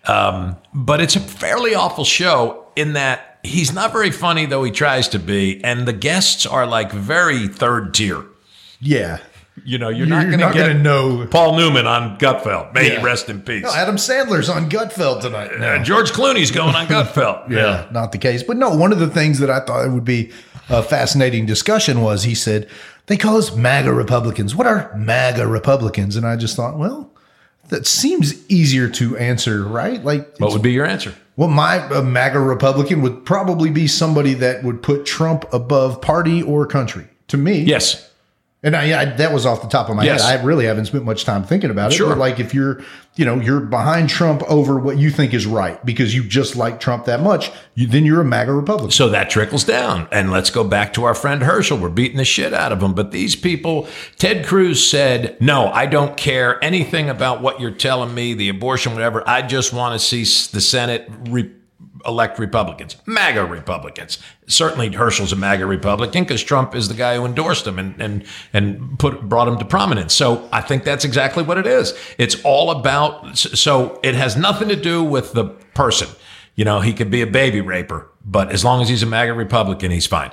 [0.07, 4.71] Um, but it's a fairly awful show in that he's not very funny, though he
[4.71, 8.25] tries to be, and the guests are like very third tier.
[8.81, 9.19] Yeah.
[9.63, 11.27] You know, you're, You're not going to know.
[11.31, 12.73] Paul Newman on Gutfeld.
[12.73, 12.99] May Yeah.
[13.01, 13.63] he rest in peace.
[13.65, 15.51] No, Adam Sandler's on Gutfeld tonight.
[15.53, 17.51] Uh, George Clooney's going on Gutfeld.
[17.51, 18.43] yeah, not the case.
[18.43, 20.31] But no, one of the things that I thought it would be
[20.71, 22.69] a fascinating discussion was he said
[23.05, 24.55] they call us MAGA Republicans.
[24.55, 26.17] What are MAGA Republicans?
[26.17, 27.13] And I just thought, well,
[27.71, 30.05] that seems easier to answer, right?
[30.05, 31.15] Like, What would be your answer?
[31.37, 36.43] well, my a MAGA Republican would probably be somebody that would put Trump above party
[36.43, 37.07] or country.
[37.29, 38.10] To me, Yes.
[38.63, 40.23] And I, I, that was off the top of my Yes.
[40.23, 40.41] head.
[40.41, 41.97] I really haven't spent much time thinking about it.
[41.97, 42.09] Sure.
[42.11, 42.83] But like if you're,
[43.17, 46.79] you know, you're behind Trump over what you think is right because you just like
[46.79, 48.91] Trump that much, you, then you're a MAGA Republican.
[48.91, 50.09] So that trickles down.
[50.13, 51.79] And let's go back to our friend Herschel.
[51.79, 52.93] We're beating the shit out of him.
[52.95, 53.89] But these people,
[54.19, 58.93] Ted Cruz said, no, I don't care anything about what you're telling me, the abortion,
[58.93, 59.27] whatever.
[59.29, 60.21] I just want to see
[60.53, 61.51] the Senate re-
[62.07, 64.19] elect Republicans, MAGA Republicans.
[64.47, 68.25] Certainly Herschel's a MAGA Republican because Trump is the guy who endorsed him and, and,
[68.53, 70.15] and put, brought him to prominence.
[70.15, 71.95] So I think that's exactly what it is.
[72.19, 75.45] It's all about, so it has nothing to do with the
[75.75, 76.09] person.
[76.55, 79.33] You know, he could be a baby raper, but as long as he's a MAGA
[79.33, 80.33] Republican, he's fine.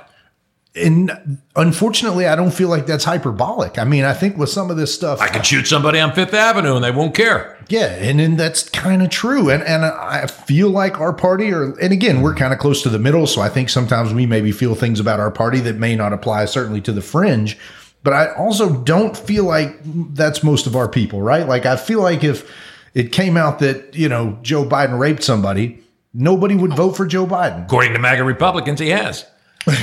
[0.74, 3.78] And unfortunately, I don't feel like that's hyperbolic.
[3.78, 6.34] I mean, I think with some of this stuff, I can shoot somebody on Fifth
[6.34, 7.56] Avenue and they won't care.
[7.68, 9.50] Yeah, and then that's kind of true.
[9.50, 12.90] And and I feel like our party are and again, we're kind of close to
[12.90, 15.96] the middle, so I think sometimes we maybe feel things about our party that may
[15.96, 17.58] not apply certainly to the fringe.
[18.04, 19.76] But I also don't feel like
[20.14, 21.48] that's most of our people, right?
[21.48, 22.48] Like I feel like if
[22.94, 25.82] it came out that, you know, Joe Biden raped somebody,
[26.14, 27.64] nobody would vote for Joe Biden.
[27.64, 29.26] According to MAGA Republicans, he has.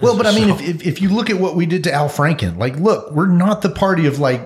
[0.00, 2.08] Well, but I mean, if, if, if you look at what we did to Al
[2.08, 4.40] Franken, like, look, we're not the party of like,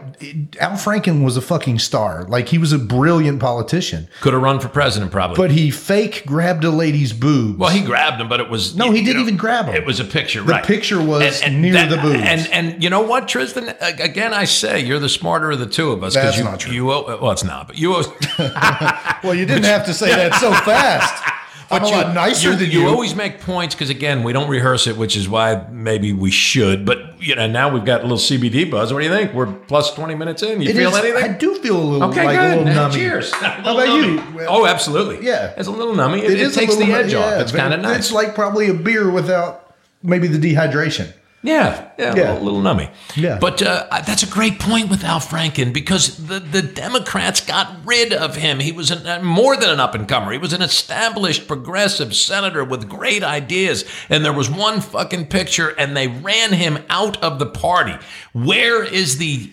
[0.60, 2.24] Al Franken was a fucking star.
[2.24, 5.36] Like, he was a brilliant politician, Could have run for president probably.
[5.36, 7.58] but he fake grabbed a lady's boobs.
[7.58, 9.74] well, he grabbed him, but it was No, he didn't even grab him.
[9.74, 10.42] It was a picture.
[10.42, 10.64] The right.
[10.64, 12.22] picture was near the boobs.
[12.22, 13.74] And and you know what, Tristan?
[13.80, 16.72] Again, I say you're the smarter of the two of us That's you not true.
[16.72, 18.02] you owe, well, it's not, but you owe,
[19.24, 21.24] well, you didn't have to say that so fast.
[21.70, 22.88] I'm a you, lot nicer you, than you you.
[22.88, 26.84] always make points because again, we don't rehearse it, which is why maybe we should.
[26.86, 28.92] But you know, now we've got a little CBD buzz.
[28.92, 29.32] What do you think?
[29.34, 30.60] We're plus twenty minutes in.
[30.62, 31.24] You It feel is- anything?
[31.24, 32.52] I do feel a little Okay, like good.
[32.52, 32.92] a little nummy.
[32.94, 33.32] Cheers.
[33.34, 34.46] How about you?
[34.48, 35.26] Oh, absolutely.
[35.26, 35.54] Yeah.
[35.56, 36.18] it's a little nummy.
[36.18, 37.30] It, it, is a takes the little- edge off.
[37.32, 37.96] yeah, It's kind of nice.
[37.98, 41.12] It's like probably a beer without maybe the dehydration.
[41.46, 42.32] Yeah, yeah, Yeah.
[42.32, 42.90] A little, little nummy.
[43.14, 43.38] Yeah.
[43.40, 48.12] But uh, that's a great point with Al Franken because the, the Democrats got rid
[48.12, 48.60] of him.
[48.60, 50.32] He was an, uh, more than an up and comer.
[50.32, 53.84] He was an established progressive senator with great ideas.
[54.08, 57.96] And there was one fucking picture, and they ran him out of the party.
[58.32, 59.50] Where is the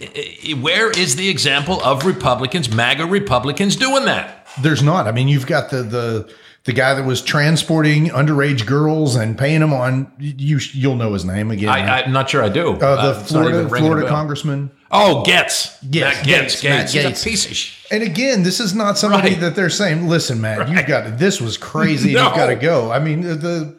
[0.54, 4.48] uh, where is the example of Republicans, MAGA Republicans, doing that?
[4.62, 5.08] There's not.
[5.08, 6.34] I mean, you've got the the
[6.66, 10.12] the guy that was transporting underage girls and paying them on.
[10.20, 11.70] You you'll know his name again.
[11.70, 12.74] I, I'm not sure I do.
[12.74, 14.72] uh, the not Florida even ringing a Florida congressman.
[14.96, 15.78] Oh, Getz.
[15.82, 16.56] Yes, Matt Getz.
[16.56, 16.94] Gaetz, Gates.
[16.96, 17.92] Matt He's a piece of shit.
[17.92, 19.40] And again, this is not somebody Right.
[19.42, 22.14] that they're saying, "Listen, man, you've got to, this was crazy.
[22.14, 22.28] No.
[22.28, 23.76] You've got to go." I mean, the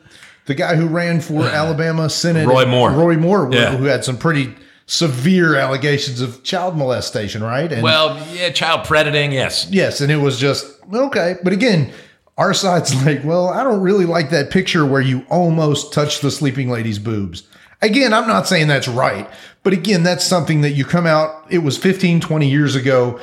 [0.46, 2.90] the guy who ran for Alabama Senate, Roy Moore.
[2.90, 3.76] Roy Moore, Yeah.
[3.76, 4.54] who had some pretty
[4.86, 7.72] severe allegations of child molestation, right?
[7.72, 9.66] And Well, yeah, child predating, yes.
[9.70, 11.36] yes, and it was just okay.
[11.42, 11.90] But again,
[12.36, 16.30] our side's like, well, I don't really like that picture where you almost touch the
[16.30, 17.44] sleeping lady's boobs.
[17.82, 19.28] Again, I'm not saying that's right,
[19.62, 23.20] but again, that's something that you come out, it was 15, 20 years ago.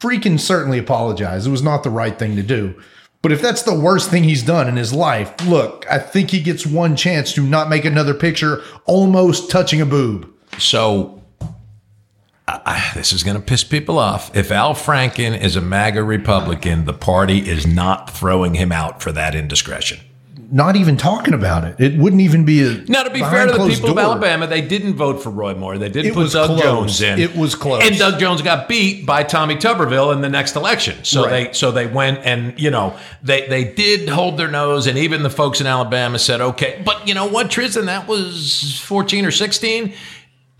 [0.00, 1.46] Freaking certainly apologize.
[1.46, 2.80] It was not the right thing to do.
[3.20, 6.40] But if that's the worst thing he's done in his life, look, I think he
[6.40, 10.28] gets one chance to not make another picture almost touching a boob.
[10.58, 11.21] So
[12.48, 14.34] I, this is going to piss people off.
[14.36, 19.12] If Al Franken is a MAGA Republican, the party is not throwing him out for
[19.12, 20.00] that indiscretion.
[20.50, 21.80] Not even talking about it.
[21.80, 22.72] It wouldn't even be a.
[22.86, 23.98] Now, to be fair to the people of.
[23.98, 25.78] Alabama, they didn't vote for Roy Moore.
[25.78, 26.60] They did It put Doug close.
[26.60, 27.18] Jones in.
[27.18, 27.82] It was close.
[27.82, 31.04] and Doug Jones got beat by Tommy Tuberville in the next election.
[31.04, 31.46] So Right.
[31.48, 35.22] they so they went and you know they they did hold their nose, and even
[35.22, 36.82] the folks in Alabama said okay.
[36.84, 39.94] But you know what, Tristan, that was fourteen or sixteen.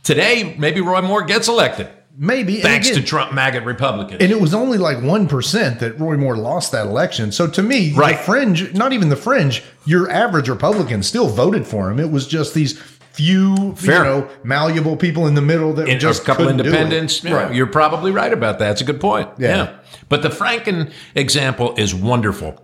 [0.03, 1.89] Today, maybe Roy Moore gets elected
[2.19, 2.61] Maybe.
[2.61, 4.21] thanks again- to Trump maggot Republicans.
[4.21, 7.33] And it was only like 1% that Roy Moore lost that election.
[7.33, 8.17] So to me, Right.
[8.19, 11.99] the fringe, not even the fringe, your average Republican still voted for him.
[12.01, 12.79] It was just these
[13.13, 13.99] few, Fair.
[13.99, 16.67] you know, malleable people in the middle that in just a couple couldn't do it.
[16.69, 17.23] independents.
[17.23, 17.55] Yeah, Right.
[17.55, 18.73] You're probably right about that.
[18.73, 19.29] It's a good point.
[19.39, 19.49] Yeah.
[19.57, 19.69] Yeah.
[20.09, 22.55] But the Franken example is wonderful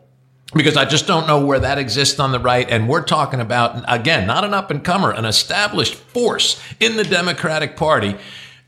[0.55, 2.69] because I just don't know where that exists on the right.
[2.69, 7.05] And we're talking about, again, not an up and comer, an established force in the
[7.05, 8.17] Democratic Party.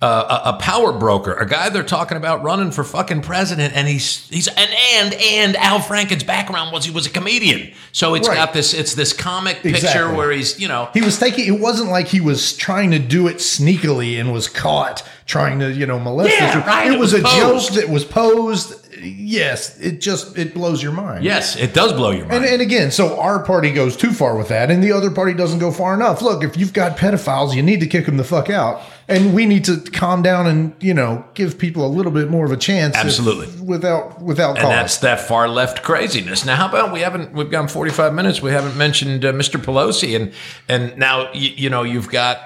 [0.03, 3.87] Uh, a, a power broker, a guy they're talking about running for fucking president, and
[3.87, 8.27] he's he's and and and Al Franken's background was he was a comedian, so it's
[8.27, 8.35] Right.
[8.35, 10.17] got this it's this comic picture Exactly.
[10.17, 13.29] where he's you know He was taking, it wasn't like he was trying to do
[13.29, 17.13] it sneakily and was caught trying to, you know, molest Yeah, right, It, it was,
[17.13, 18.80] was a joke that was posed.
[19.03, 21.25] Yes, it just, it blows your mind.
[21.25, 22.45] yes, it does blow your mind.
[22.45, 25.35] And, and again, so our party goes too far with that, and the other party
[25.35, 26.23] doesn't go far enough.
[26.23, 29.47] Look, if you've got pedophiles, you need to kick them the fuck out, and we
[29.47, 32.57] need to calm down and you know give people a little bit more of a
[32.57, 32.97] chance.
[32.97, 33.49] if- Absolutely.
[33.65, 34.71] without without And cause.
[34.71, 36.45] that's that far left craziness.
[36.45, 37.33] Now, how about we haven't?
[37.33, 38.41] We've gone forty five minutes.
[38.43, 39.61] We haven't mentioned uh, Mr.
[39.63, 40.33] Pelosi, and
[40.69, 42.41] and now you, you know you've got.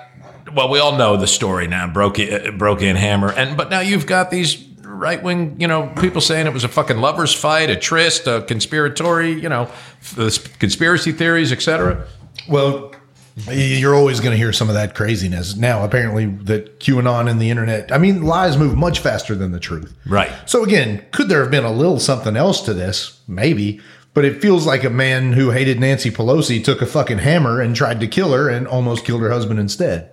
[0.54, 1.86] Well, we all know the story now.
[1.86, 4.56] Broke uh, broke in hammer, and but now you've got these
[4.94, 8.40] right wing, you know, people saying it was a fucking lovers fight, a tryst, a
[8.40, 9.70] conspiratory, you know,
[10.58, 12.06] conspiracy theories, etc.
[12.48, 12.92] well.
[13.50, 15.56] You're always going to hear some of that craziness.
[15.56, 19.58] Now, apparently, that QAnon and the internet, I mean, lies move much faster than the
[19.58, 19.92] truth.
[20.06, 20.30] Right.
[20.46, 23.20] So, again, could there have been a little something else to this?
[23.26, 23.80] Maybe.
[24.12, 27.74] But it feels like a man who hated Nancy Pelosi took a fucking hammer and
[27.74, 30.12] tried to kill her and almost killed her husband instead.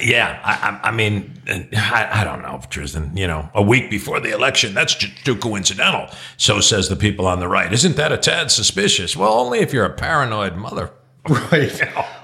[0.00, 0.40] Yeah.
[0.44, 3.16] I, I, mean, uh, I, I don't know, Tristan.
[3.16, 6.08] You know, a week before the election, that's just too coincidental.
[6.36, 7.72] So says the people on the right.
[7.72, 9.16] Isn't that a tad suspicious?
[9.16, 10.92] Well, only if you're a paranoid mother.
[11.28, 11.82] Right.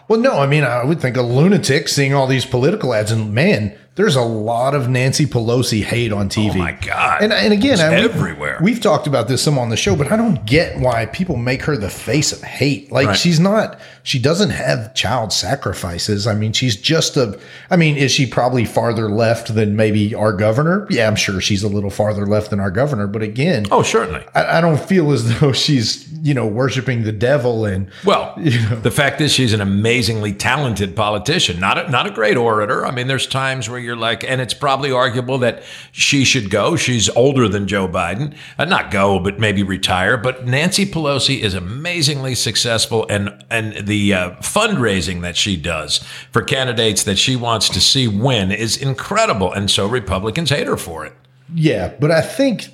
[0.09, 3.35] Well, no, I mean, I would think a lunatic seeing all these political ads, and
[3.35, 6.55] man, there's a lot of Nancy Pelosi hate on TV.
[6.55, 7.23] Oh my God.
[7.23, 8.59] And and again, I, everywhere.
[8.63, 11.63] We've talked about this some on the show, but I don't get why people make
[11.63, 12.93] her the face of hate.
[12.93, 13.17] Like Right.
[13.17, 13.81] she's not.
[14.03, 16.27] She doesn't have child sacrifices.
[16.27, 17.39] I mean, she's just a.
[17.71, 20.87] I mean, is she probably farther left than maybe our governor?
[20.91, 23.07] Yeah, I'm sure she's a little farther left than our governor.
[23.07, 24.25] But again, Oh, certainly.
[24.35, 28.61] I, I don't feel as though she's you know worshiping the devil and Well, you
[28.69, 28.77] know.
[28.81, 32.85] the fact is, she's an amazingly talented politician, not a, not a great orator.
[32.87, 35.63] I mean, there's times where you're like, and it's probably arguable that
[35.93, 36.77] she should go.
[36.77, 40.17] She's older than Joe Biden, uh, not go, but maybe retire.
[40.17, 45.99] But Nancy Pelosi is amazingly successful, and and the uh, fundraising that she does
[46.31, 50.77] for candidates that she wants to see win is incredible, and so Republicans hate her
[50.77, 51.15] for it.
[51.55, 52.69] Yeah, but I think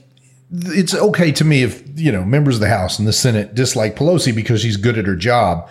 [0.53, 3.97] it's okay to me if, you know, members of the House and the Senate dislike
[3.97, 5.69] Pelosi because she's good at her job.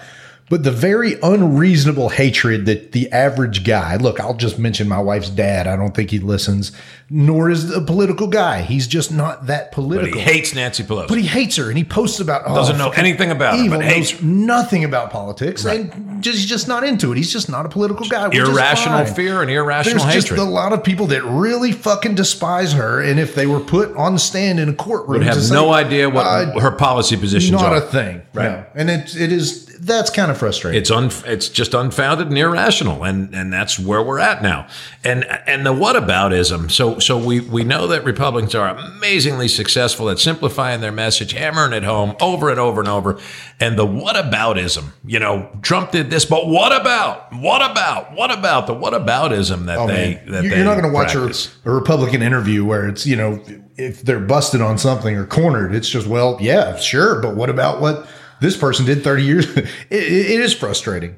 [0.52, 5.30] But the very unreasonable hatred that the average guy, look, I'll just mention my wife's
[5.30, 5.66] dad.
[5.66, 6.74] I don't think he listens,
[7.10, 8.62] nor is a political guy.
[8.62, 10.20] He's just not that But political.
[10.20, 11.08] he hates Nancy Pelosi.
[11.08, 13.78] But he hates her and he posts about oh, Doesn't know anything about her, evil,
[13.80, 17.18] but hates knows nothing about politics and just he's just not into it.
[17.18, 18.30] He's just not a political guy.
[18.32, 20.38] irrational fear and irrational There's hatred.
[20.38, 23.96] just a lot of people that really fucking despise her, and if they were put
[23.96, 27.54] on the stand in a courtroom, would have no idea what uh, her policy positions
[27.54, 27.78] not are.
[27.78, 28.52] a thing, Right.
[28.52, 28.66] No.
[28.76, 30.80] And it it is that's kind of frustrating.
[30.80, 34.68] It's un, it's just unfounded and irrational, and and that's where we're at now.
[35.04, 36.70] And and the whataboutism.
[36.72, 41.74] So so we we know that Republicans are amazingly successful at simplifying their message, hammering
[41.74, 43.20] it home over and over and over.
[43.60, 44.86] And the what whataboutism.
[45.06, 47.34] You know, Trump did this, but what about?
[47.34, 48.14] What about?
[48.14, 50.32] What about the whataboutism that Oh, they man.
[50.32, 53.16] that You- they You're not going to watch a, a Republican interview where it's, you
[53.16, 53.42] know,
[53.78, 57.22] if they're busted on something or cornered, it's just, well, yeah, sure.
[57.22, 58.08] But what about what
[58.42, 59.46] this person did 30 years?
[59.58, 61.16] it, it- is frustrating.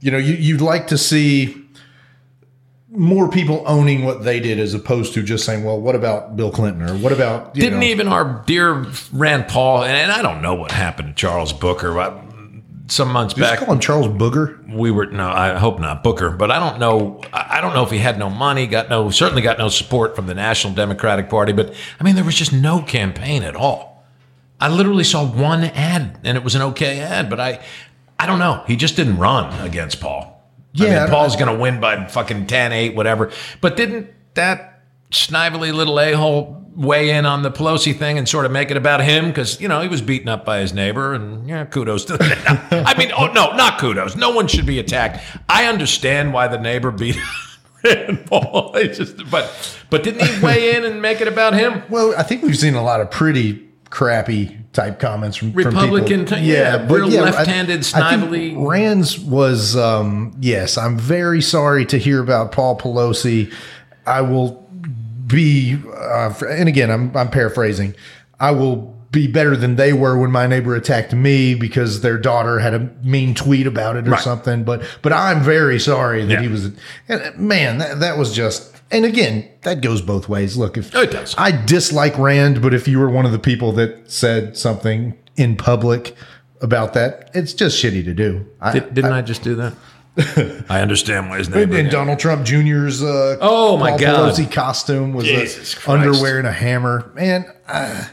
[0.00, 1.56] you know, you, you'd like to see
[2.88, 6.50] more people owning what they did as opposed to just saying, well, what about Bill
[6.50, 10.20] Clinton or what about, you Didn't know, even our dear Rand Paul, and, and I
[10.20, 11.94] don't know what happened to Charles Booker.
[11.94, 12.22] but
[12.88, 14.76] Some months back, call him Charles Booger.
[14.76, 17.22] we were no, I hope not Booker, but I don't know.
[17.32, 20.14] I I don't know if he had no money, got no, certainly got no support
[20.14, 21.52] from the National Democratic Party.
[21.54, 23.91] But I mean, there was just no campaign at all.
[24.62, 27.64] I literally saw one ad, and it was an okay ad, but I,
[28.16, 28.62] I don't know.
[28.68, 30.40] He just didn't run against Paul.
[30.72, 33.32] Yeah, I mean, Paul's going to win by fucking 10, 8, whatever.
[33.60, 38.46] But didn't that snively little a hole weigh in on the Pelosi thing and sort
[38.46, 39.26] of make it about him?
[39.26, 42.16] Because, you know, he was beaten up by his neighbor, and yeah, kudos to.
[42.86, 44.14] I mean, oh, no, not kudos.
[44.14, 45.24] No one should be attacked.
[45.48, 47.16] I understand why the neighbor beat
[47.84, 48.76] Rand Paul.
[48.76, 51.82] It's just, but, but didn't he weigh in and make it about him?
[51.90, 56.20] Well, I think we've seen a lot of pretty crappy type comments from from Republican
[56.20, 56.36] people.
[56.38, 58.54] ty- yeah, real I- left-handed, I snively.
[58.56, 60.78] Rand's was um, yes.
[60.78, 63.52] I'm very sorry to hear about Paul Pelosi.
[64.06, 64.66] I will
[65.26, 67.94] be, uh, and again, I'm I'm paraphrasing.
[68.40, 72.58] I will be better than they were when my neighbor attacked me because their daughter
[72.60, 74.20] had a mean tweet about it or Right.
[74.22, 74.64] something.
[74.64, 76.40] But but I'm very sorry that Yeah.
[76.40, 76.70] he was.
[77.08, 78.71] And man, that, that was just.
[78.92, 80.56] And again, that goes both ways.
[80.56, 81.34] Look, if Oh, it does.
[81.38, 85.56] I dislike Rand, but if you were one of the people that said something in
[85.56, 86.14] public
[86.60, 88.46] about that, it's just shitty to do.
[88.60, 89.74] I, Did, didn't I, just do that?
[90.68, 91.74] I understand why his neighbor.
[91.76, 94.34] and Donald Trump Jr.'s uh, Oh, my Paul God.
[94.34, 97.10] Pelosi costume was Jesus a underwear and a hammer.
[97.14, 98.04] Man, uh,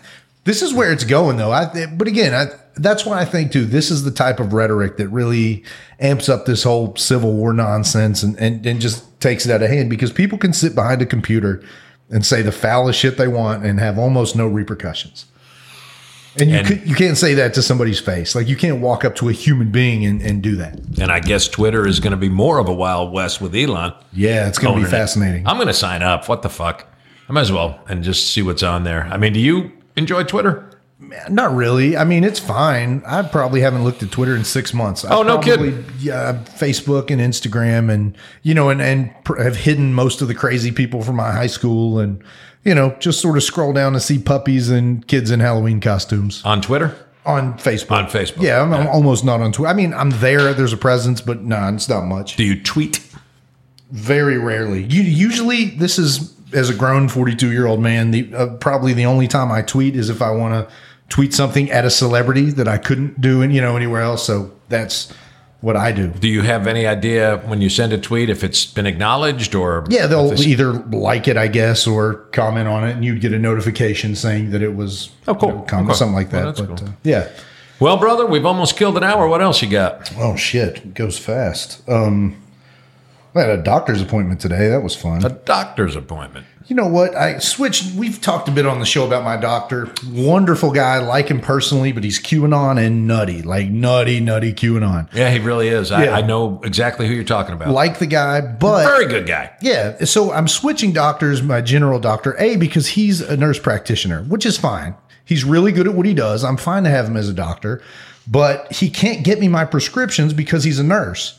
[0.45, 1.51] this is where it's going, though.
[1.51, 3.65] I, but again, I, that's why I think too.
[3.65, 5.65] This is the type of rhetoric that really
[5.99, 9.69] amps up this whole Civil War nonsense and and, and just takes it out of
[9.69, 11.61] hand because people can sit behind a computer
[12.09, 15.25] and say the foulest shit they want and have almost no repercussions.
[16.39, 18.35] And you And- could, you can't say that to somebody's face.
[18.35, 20.79] Like you can't walk up to a human being and, and do that.
[21.01, 23.93] And I guess Twitter is going to be more of a Wild West with Elon.
[24.13, 24.91] Yeah, it's going to be it.
[24.91, 25.45] fascinating.
[25.47, 26.29] I'm going to sign up.
[26.29, 26.85] What the fuck?
[27.27, 29.03] I might as well and just see what's on there.
[29.11, 30.68] I mean, do you enjoy Twitter?
[31.29, 31.95] Not really.
[31.95, 33.01] I mean, it's fine.
[33.05, 35.05] I probably haven't looked at Twitter in six months.
[35.05, 35.85] I Oh, no probably- kidding.
[35.99, 40.35] Yeah, Facebook and Instagram, and you know, and and pr- have hidden most of the
[40.35, 42.21] crazy people from my high school, and
[42.65, 46.41] you know, just sort of scroll down to see puppies and kids in Halloween costumes
[46.43, 46.93] On Twitter?
[47.25, 47.91] on Facebook.
[47.91, 48.41] On Facebook.
[48.41, 49.69] Yeah, I'm, I'm almost not on Twitter.
[49.69, 50.53] I mean, I'm there.
[50.53, 52.35] There's a presence, but no, it's not much.
[52.35, 53.01] Do you tweet?
[53.91, 54.83] Very rarely.
[54.83, 58.11] You, usually, this is as a grown 42 year old man.
[58.11, 60.73] The uh, probably the only time I tweet is if I want to
[61.09, 64.23] tweet something at a celebrity that I couldn't do, and you know, anywhere else.
[64.25, 65.11] So that's
[65.61, 66.07] what I do.
[66.07, 69.85] Do you have any idea when you send a tweet if it's been acknowledged or?
[69.89, 73.33] Yeah, they'll it's- either like it, I guess, or comment on it, and you'd get
[73.33, 75.49] a notification saying that it was Oh, cool.
[75.49, 75.97] you know, comment, Okay.
[75.97, 76.43] something like that.
[76.43, 76.87] Well, but cool.
[76.87, 77.27] uh, yeah.
[77.81, 79.27] Well, brother, we've almost killed an hour.
[79.27, 80.11] What else you got?
[80.17, 81.81] Oh shit, it goes fast.
[81.89, 82.35] Um,
[83.35, 84.69] I had a doctor's appointment today.
[84.69, 85.23] That was fun.
[85.23, 86.45] A doctor's appointment.
[86.65, 87.15] You know what?
[87.15, 87.95] I switched.
[87.95, 89.91] We've talked a bit on the show about my doctor.
[90.11, 95.11] Wonderful guy, like him personally, but he's QAnon and nutty, like nutty, nutty QAnon.
[95.13, 95.91] Yeah, he really is.
[95.91, 96.15] I, Yeah.
[96.15, 97.69] I know exactly who you're talking about.
[97.69, 99.51] Like the guy, but Very good guy.
[99.61, 100.03] yeah.
[100.05, 104.57] So I'm switching doctors, my general doctor, A, because he's a nurse practitioner, which is
[104.57, 104.95] fine.
[105.25, 106.43] He's really good at what he does.
[106.43, 107.81] I'm fine to have him as a doctor,
[108.27, 111.38] but he can't get me my prescriptions because he's a nurse.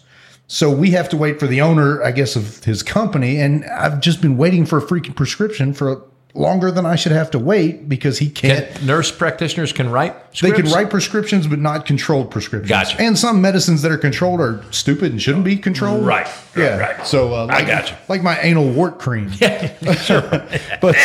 [0.53, 3.39] So we have to wait for the owner, I guess, of his company.
[3.41, 6.03] And I've just been waiting for a freaking prescription for
[6.35, 8.69] longer than I should have to wait because he can't.
[8.75, 10.33] Can, nurse practitioners can write.
[10.33, 12.69] They can write prescriptions, but not controlled prescriptions.
[12.69, 13.01] Gotcha.
[13.01, 16.05] And some medicines that are controlled are stupid and shouldn't be controlled.
[16.05, 16.27] Right,
[16.57, 16.79] yeah.
[16.79, 17.07] right.
[17.07, 17.97] So uh, like, gotcha.
[18.09, 19.31] Like my anal wart cream.
[19.41, 19.73] Yeah.
[19.95, 20.21] sure.
[20.81, 20.97] but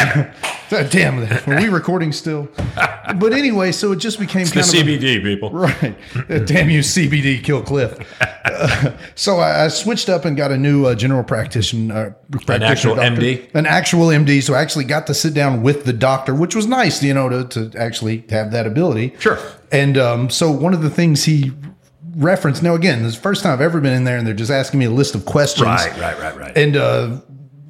[0.89, 1.47] damn, it.
[1.47, 2.47] Are we recording still?
[3.17, 5.51] but anyway, so it just became The kind of a- CBD people.
[5.51, 5.95] Right.
[6.47, 7.97] Damn you, CBD, Kill Cliff.
[8.21, 12.65] Uh, so I, I switched up and got a new uh, general practitioner, uh, practitioner
[12.65, 13.21] actual doctor.
[13.21, 13.53] MD?
[13.53, 14.41] An actual MD.
[14.41, 17.29] So I actually got to sit down with the doctor, which was nice, you know,
[17.29, 19.13] to, to actually have that ability.
[19.19, 19.39] Sure.
[19.71, 21.51] And um, so one of the things he
[22.15, 24.33] referenced, now again, this is the first time I've ever been in there and they're
[24.33, 25.67] just asking me a list of questions.
[25.67, 26.57] Right, right, right, right.
[26.57, 27.07] And uh,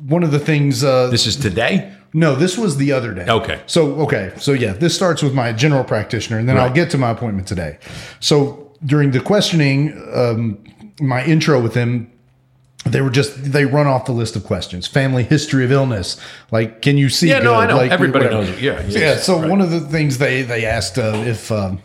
[0.08, 1.91] one of the things uh, this is today.
[2.16, 3.26] No, this was the other day.
[3.28, 3.61] Okay.
[3.66, 6.97] So okay, so yeah, this starts with my general practitioner, and then I'll get to
[6.97, 7.78] my appointment today.
[8.22, 10.57] So during the questioning, um,
[11.01, 12.09] my intro with him,
[12.86, 16.18] they were just they run off the list of questions: family history of illness,
[16.51, 17.28] like can you see?
[17.28, 17.53] Yeah, no.
[17.53, 17.76] I know.
[17.76, 18.45] Like, Everybody whatever.
[18.45, 18.61] knows it.
[18.61, 19.16] Yeah, yeah, yeah.
[19.18, 19.49] So right.
[19.49, 21.82] one of the things they they asked uh, if um,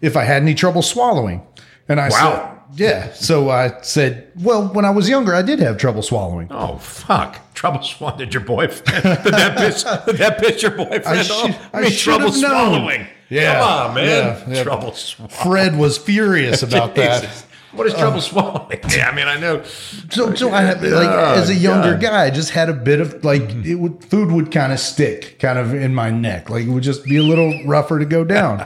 [0.00, 1.42] if I had any trouble swallowing,
[1.88, 2.50] and I Wow.
[2.50, 2.53] said.
[2.76, 3.12] Yeah.
[3.12, 6.48] So I said, well, when I was younger, I did have trouble swallowing.
[6.50, 7.38] Oh fuck!
[7.54, 8.18] Trouble swallowing.
[8.18, 9.02] Did your boyfriend?
[9.24, 9.84] Did that piss?
[9.84, 11.56] Did that piss your boyfriend I should-?
[11.72, 12.32] I mean, trouble known.
[12.40, 13.06] swallowing.
[13.30, 13.60] Yeah.
[13.60, 14.06] Come on, man.
[14.48, 14.62] Yeah, yeah.
[14.62, 15.34] Trouble swallowing.
[15.36, 17.24] Fred was furious about that.
[17.72, 18.78] What is trouble swallowing?
[18.90, 19.64] Yeah, I mean, I know.
[20.10, 22.02] So, so I have like Oh, as a younger God.
[22.02, 25.40] guy, I just had a bit of like it would food would kind of stick
[25.40, 28.22] kind of in my neck, like it would just be a little rougher to go
[28.22, 28.64] down.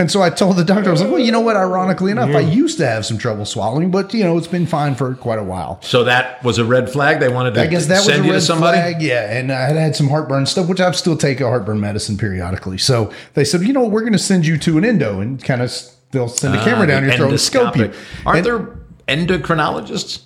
[0.00, 1.56] And so I told the doctor, I was like, well, you know what?
[1.56, 4.94] Ironically enough, I used to have some trouble swallowing, but you know, it's been fine
[4.94, 5.78] for quite a while.
[5.82, 7.20] So that was a red flag.
[7.20, 8.78] They wanted to I guess that was send a you to red somebody.
[8.78, 9.02] flag.
[9.02, 12.16] Yeah, and I had had some heartburn stuff, which I still take a heartburn medicine
[12.16, 12.78] periodically.
[12.78, 15.60] So they said, you know, we're going to send you to an endo and kind
[15.60, 15.70] of
[16.12, 17.92] they'll send a ah, camera down your throat and scope you.
[18.24, 20.22] Aren't And there endocrinologists?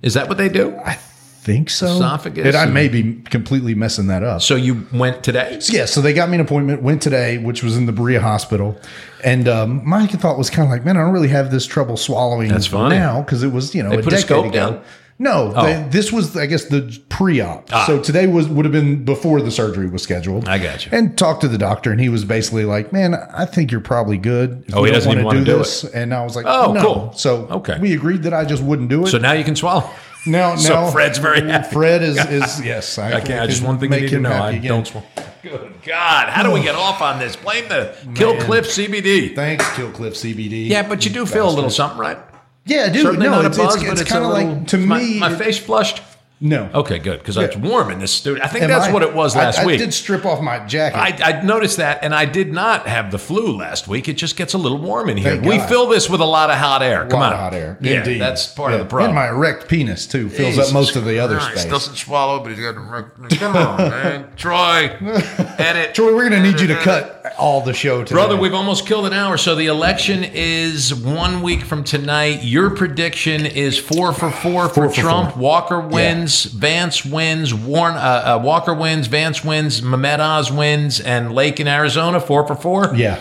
[0.00, 0.74] Is that what they do?
[0.78, 0.98] I
[1.42, 1.86] think so.
[1.86, 4.42] Esophagus And I may be completely messing that up.
[4.42, 5.58] So you went today?
[5.60, 8.20] So, Yeah, so they got me an appointment, went today, which was in the Berea
[8.20, 8.78] Hospital.
[9.24, 11.96] And um, my thought was kind of like, man, I don't really have this trouble
[11.96, 12.96] swallowing That's funny.
[12.96, 14.52] now because it was, you know, They a put a decade scope ago.
[14.72, 14.82] down?
[15.18, 15.66] No, Oh.
[15.66, 17.68] they, this was, I guess, the pre-op.
[17.72, 17.84] Ah.
[17.86, 20.48] So today was would have been before the surgery was scheduled.
[20.48, 20.92] I got you.
[20.94, 24.16] And talked to the doctor, and he was basically like, "Man, I think you're probably
[24.16, 24.64] good.
[24.66, 26.82] If Oh, he doesn't wanna wanna do this." And I was like, Oh, no.
[26.82, 27.12] cool.
[27.16, 27.78] So Okay.
[27.78, 29.08] we agreed that I just wouldn't do it.
[29.08, 29.90] So now you can swallow.
[30.26, 31.72] Now, so now Fred's very happy.
[31.72, 32.98] Fred is is yes.
[32.98, 34.30] I, Okay, I just one thing you need to know.
[34.30, 34.82] I again.
[34.82, 35.04] don't.
[35.42, 37.34] Good God, how do we get off on this?
[37.34, 39.34] Blame the Kill Cliff CBD.
[39.34, 40.68] Thanks, Kill Cliff CBD.
[40.68, 42.18] Yeah, but you do feel a little something, right?
[42.66, 43.02] Yeah, dude.
[43.02, 45.18] Certainly no, it's, buzz, it's, it's, it's, kind of like to my, me.
[45.18, 46.02] My it- face flushed.
[46.42, 46.70] No.
[46.72, 48.42] Okay, good because it's warm in this studio.
[48.42, 48.92] I think Am that's I?
[48.92, 49.78] what it was I- last I, week.
[49.78, 50.96] did strip off my jacket.
[50.96, 54.08] I, I noticed that, and I did not have the flu last week.
[54.08, 55.32] It just gets a little warm in here.
[55.32, 55.68] Thank We God.
[55.68, 57.02] fill this with a lot of hot air.
[57.04, 57.76] A Come lot on, of hot air.
[57.82, 58.22] Yeah, Indeed.
[58.22, 58.78] that's part Yeah.
[58.78, 59.10] of the problem.
[59.10, 61.70] And my erect penis too fills up most of the other Christ, space.
[61.70, 62.72] Doesn't swallow, but he's got.
[62.72, 64.96] to Come on, man, Troy,
[65.58, 65.94] edit.
[65.94, 69.06] Troy, we're gonna need you to cut all the show today, Brother, we've almost killed
[69.06, 69.36] an hour.
[69.38, 72.42] So the election is one week from tonight.
[72.44, 75.32] Your prediction is four for four for Four for Trump.
[75.32, 75.42] four.
[75.42, 76.44] Walker wins.
[76.44, 77.52] Vance wins.
[77.54, 77.98] Warren uh,
[78.38, 79.06] uh, Walker wins.
[79.06, 79.80] Vance wins.
[79.80, 81.00] Mehmet Oz wins.
[81.00, 82.94] And Lake in Arizona four for four.
[82.94, 83.20] Yeah.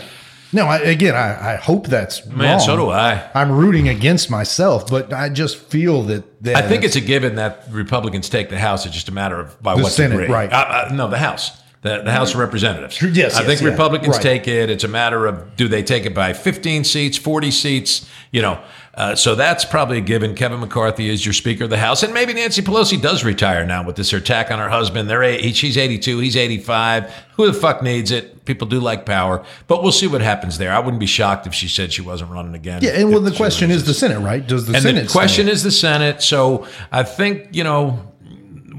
[0.52, 2.60] No, I, again, I, I hope that's Man, wrong.
[2.60, 3.30] so do I.
[3.36, 7.36] I'm rooting against myself, but I just feel that, that I think it's a given
[7.36, 8.84] that Republicans take the House.
[8.88, 10.34] It's just a matter of by The what Senate, degree.
[10.34, 10.52] right.
[10.52, 11.52] Uh, uh, no, the House.
[11.82, 13.02] The, the House of Representatives.
[13.02, 14.22] Yes, I yes, think yeah, Republicans right.
[14.22, 14.70] take it.
[14.70, 18.62] It's a matter of do they take it by 15 seats, 40 seats, you know.
[18.96, 20.36] Uh, so that's probably a given.
[20.36, 23.82] Kevin McCarthy is your Speaker of the House, and maybe Nancy Pelosi does retire now
[23.86, 25.10] with this attack on her husband.
[25.10, 27.14] They're eight, she's 82, he's 85.
[27.38, 28.44] Who the fuck needs it?
[28.44, 30.74] People do like power, but we'll see what happens there.
[30.74, 32.82] I wouldn't be shocked if she said she wasn't running again.
[32.84, 32.92] yeah.
[33.00, 34.46] And well, the question is the Senate, right?
[34.46, 35.08] Does the And Senate?
[35.08, 35.50] the question stand?
[35.50, 36.22] is the Senate.
[36.22, 38.09] So I think, you know,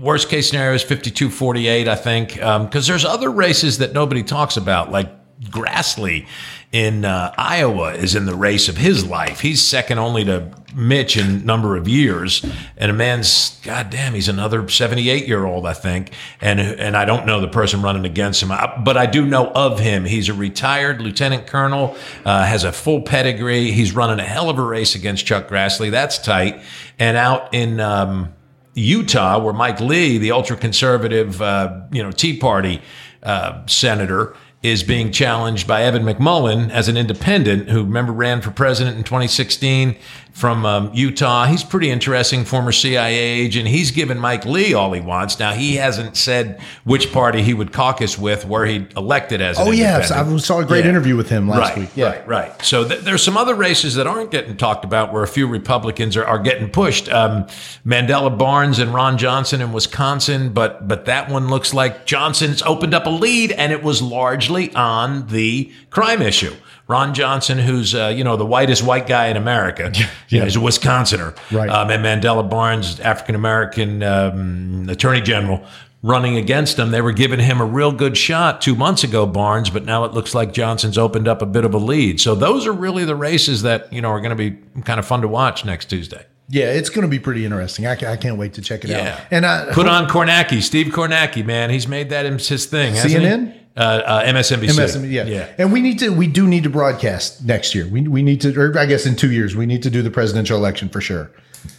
[0.00, 4.56] worst case scenario is 52 48, I think, because there's other races that nobody talks
[4.56, 5.08] about, like
[5.42, 6.26] Grassley
[6.72, 9.40] in uh, Iowa is in the race of his life.
[9.40, 12.44] He's second only to Mitch in number of years,
[12.76, 17.26] and a man's goddamn, he's another 78 year old, I think, and and I don't
[17.26, 20.04] know the person running against him, I- but I do know of him.
[20.04, 23.72] He's a retired lieutenant colonel, uh, has a full pedigree.
[23.72, 25.90] He's running a hell of a race against Chuck Grassley.
[25.90, 26.62] That's tight,
[26.98, 27.80] and out in.
[27.80, 28.34] Um,
[28.80, 32.80] Utah, where Mike Lee, the ultra conservative, uh, you know, Tea Party
[33.22, 38.50] uh, senator, is being challenged by Evan McMullin as an independent who, remember, ran for
[38.50, 39.96] president in 2016
[40.32, 41.46] from um, Utah.
[41.46, 43.68] He's pretty interesting, former CIA agent.
[43.68, 45.38] He's given Mike Lee all he wants.
[45.38, 49.68] Now, he hasn't said which party he would caucus with, where he elected as an
[49.68, 50.90] Oh yes, I saw a great Yeah.
[50.90, 51.90] interview with him last right, week.
[51.94, 52.06] Yeah.
[52.06, 52.62] Right, right.
[52.64, 56.16] So th- there's some other races that aren't getting talked about where a few Republicans
[56.16, 57.08] are, are getting pushed.
[57.10, 57.46] Um,
[57.86, 62.94] Mandela Barnes and Ron Johnson in Wisconsin, but but that one looks like Johnson's opened
[62.94, 66.54] up a lead, and it was largely on the crime issue.
[66.90, 69.92] Ron Johnson, who's uh, you know the whitest white guy in America,
[70.28, 71.70] you know, he's a Wisconsinner, Right.
[71.70, 75.64] Um, and Mandela Barnes, African American um, Attorney General,
[76.02, 76.90] running against him.
[76.90, 80.12] They were giving him a real good shot two months ago, Barnes, but now it
[80.12, 82.20] looks like Johnson's opened up a bit of a lead.
[82.20, 85.06] So those are really the races that you know are going to be kind of
[85.06, 86.26] fun to watch next Tuesday.
[86.52, 87.86] Yeah, it's going to be pretty interesting.
[87.86, 89.14] I, I can't wait to check it Yeah.
[89.14, 89.20] out.
[89.30, 92.94] And I Put on Kornacki, Steve Kornacki, man, he's made that his thing.
[92.96, 93.59] hasn't he?
[93.76, 94.68] Uh, uh, MSNBC.
[94.70, 95.24] MSM, yeah.
[95.24, 95.48] yeah.
[95.56, 97.86] And we need to, we do need to broadcast next year.
[97.88, 100.10] We, we need to, or I guess in two years, we need to do the
[100.10, 101.30] presidential election for sure.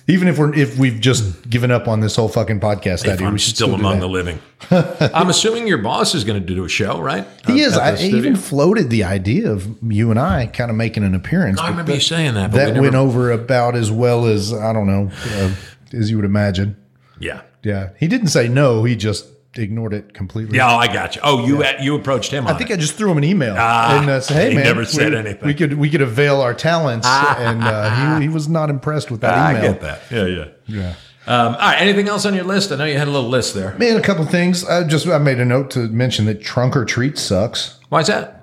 [0.08, 3.34] Even if we're, if we've just given up on this whole fucking podcast idea, I'm
[3.34, 4.40] we should still, do among the living.
[4.72, 7.26] I'm assuming your boss is going to do a show, right?
[7.48, 7.78] He Uh, is.
[7.78, 8.18] I studio?
[8.18, 11.60] even floated the idea of you and I kind of making an appearance.
[11.60, 12.52] I but remember you saying that.
[12.52, 15.52] But that we went over about as well as I don't know, uh,
[15.94, 16.78] as you would imagine.
[17.20, 17.42] Yeah.
[17.64, 18.84] Yeah, he didn't say no.
[18.84, 20.58] He just ignored it completely.
[20.58, 21.22] Yeah, oh, I got you.
[21.24, 22.48] Oh, you you approached him.
[22.48, 24.66] I think I just threw him an email Ah, and uh, said, "Hey, he man,
[24.66, 25.48] never said we, anything.
[25.48, 29.22] We could we could avail our talents." and uh, he, he was not impressed with
[29.22, 29.74] that I email.
[29.74, 30.02] get that.
[30.12, 30.46] Yeah, yeah.
[30.68, 30.94] Yeah.
[31.28, 31.80] Um, all right.
[31.82, 32.72] Anything else on your list?
[32.72, 33.76] I know you had a little list there.
[33.78, 34.66] Man, a couple things.
[34.66, 37.78] I just I made a note to mention that trunk or treat sucks.
[37.90, 38.41] Why is that?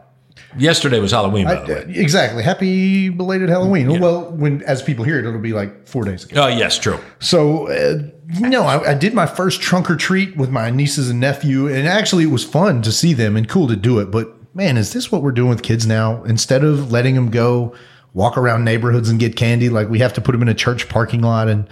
[0.58, 1.84] Yesterday was Halloween, by the way.
[1.88, 2.42] exactly.
[2.42, 4.00] Happy belated Halloween.
[4.00, 6.44] Well, when as people hear it, it'll be like four days ago.
[6.44, 6.98] Oh, yes, true.
[7.20, 8.02] So, uh,
[8.40, 11.86] no, I, I did my first trunk or treat with my nieces and nephew, and
[11.88, 14.10] actually it was fun to see them and cool to do it.
[14.10, 16.22] But man, is this what we're doing with kids now?
[16.24, 17.74] Instead of letting them go
[18.14, 20.88] walk around neighborhoods and get candy, like we have to put them in a church
[20.88, 21.68] parking lot and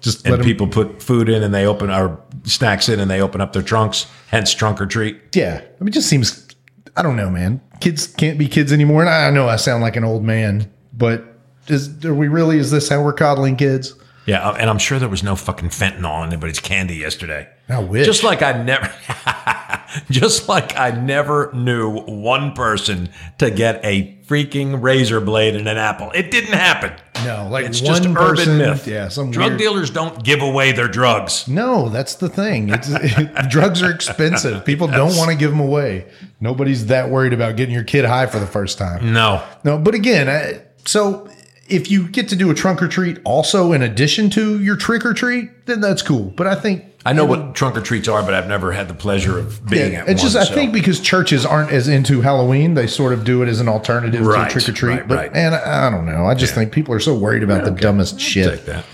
[0.00, 0.46] just let And them.
[0.46, 3.62] people put food in and they open our snacks in and they open up their
[3.62, 5.20] trunks, hence trunk or treat.
[5.34, 6.43] yeah, I mean, it just seems.
[6.96, 7.60] I don't know, man.
[7.80, 11.24] Kids can't be kids anymore, and I know I sound like an old man, but
[11.66, 12.58] is are we really?
[12.58, 13.94] Is this how we're coddling kids?
[14.26, 17.48] Yeah, uh, and I'm sure there was no fucking fentanyl in anybody's candy yesterday.
[17.68, 18.06] I wish.
[18.06, 18.90] Just like I never,
[20.10, 25.76] just like I never knew one person to get a freaking razor blade in an
[25.76, 26.10] apple.
[26.12, 26.92] It didn't happen.
[27.24, 28.86] No, like It's one just urban person- myth.
[28.86, 31.46] yeah, some drug weird- dealers don't give away their drugs.
[31.48, 32.70] No, that's the thing.
[32.70, 32.88] It's,
[33.48, 34.64] drugs are expensive.
[34.64, 36.06] People don't want to give them away.
[36.40, 39.12] Nobody's that worried about getting your kid high for the first time.
[39.12, 41.28] No, No, but again, I, so
[41.68, 45.04] if you get to do a trunk or treat also in addition to your trick
[45.06, 46.24] or treat, then that's cool.
[46.36, 48.94] But I think I know what trunk or treats are, but I've never had the
[48.94, 50.32] pleasure of being yeah, at it's one.
[50.32, 53.48] just I so- think because churches aren't as into Halloween, they sort of do it
[53.48, 54.94] as an alternative Right, to trick or treat.
[54.94, 55.30] right, but right.
[55.34, 56.24] and I, I don't know.
[56.26, 58.48] I just think people are so worried about the dumbest shit.
[58.50, 58.84] take that.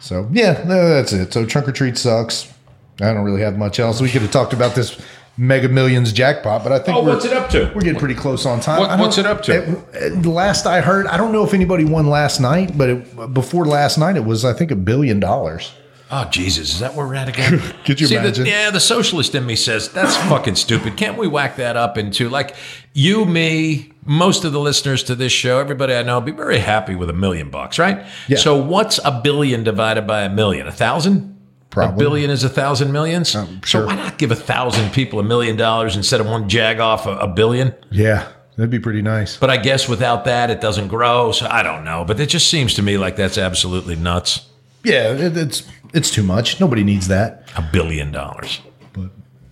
[0.00, 1.32] So yeah, no, that's it.
[1.32, 2.52] So trunk or treat sucks.
[3.00, 4.00] I don't really have much else.
[4.00, 5.00] We could have talked about this
[5.38, 7.70] Mega Millions jackpot, but I think Oh, we're, what's it up to?
[7.74, 8.80] We're getting pretty close on time.
[8.80, 9.52] What- what's it up to?
[9.62, 13.32] it- it- last I heard, I don't know if anybody won last night, but it,
[13.32, 15.70] before last night, it was I think a billion dollars.
[16.14, 17.58] Oh Jesus, is that where we're at again?
[17.86, 18.44] Could you See, the- imagine?
[18.46, 20.96] yeah, the socialist in me says that's fucking stupid.
[20.98, 22.54] Can't we whack that up into like
[22.92, 26.94] you, me, most of the listeners to this show, everybody I know, be very happy
[26.94, 28.04] with a million bucks, right?
[28.28, 28.36] Yeah.
[28.36, 30.66] So what's a billion divided by a million?
[30.66, 31.30] A thousand?
[31.70, 31.94] Probably.
[32.04, 33.34] A billion is a thousand millions.
[33.34, 33.82] Um, sure.
[33.82, 37.06] So why not give a thousand people a million dollars instead of one jag off
[37.06, 37.74] a, a billion?
[37.90, 39.38] Yeah, that'd be pretty nice.
[39.38, 41.32] But I guess without that, it doesn't grow.
[41.32, 42.04] So I don't know.
[42.04, 44.46] But it just seems to me like that's absolutely nuts.
[44.84, 46.60] Yeah, it, it's it's too much.
[46.60, 47.48] Nobody needs that.
[47.56, 48.60] A billion dollars.
[48.92, 49.10] But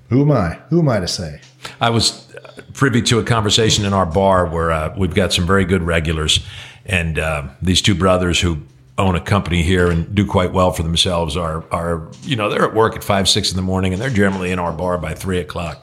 [0.08, 0.54] who am I?
[0.70, 1.40] Who am I to say?
[1.80, 5.46] I was uh, privy to a conversation in our bar where uh, we've got some
[5.46, 6.44] very good regulars,
[6.86, 8.62] and uh, these two brothers who
[8.98, 12.64] own a company here and do quite well for themselves are are you know they're
[12.64, 15.14] at work at five six in the morning and they're generally in our bar by
[15.14, 15.82] three o'clock.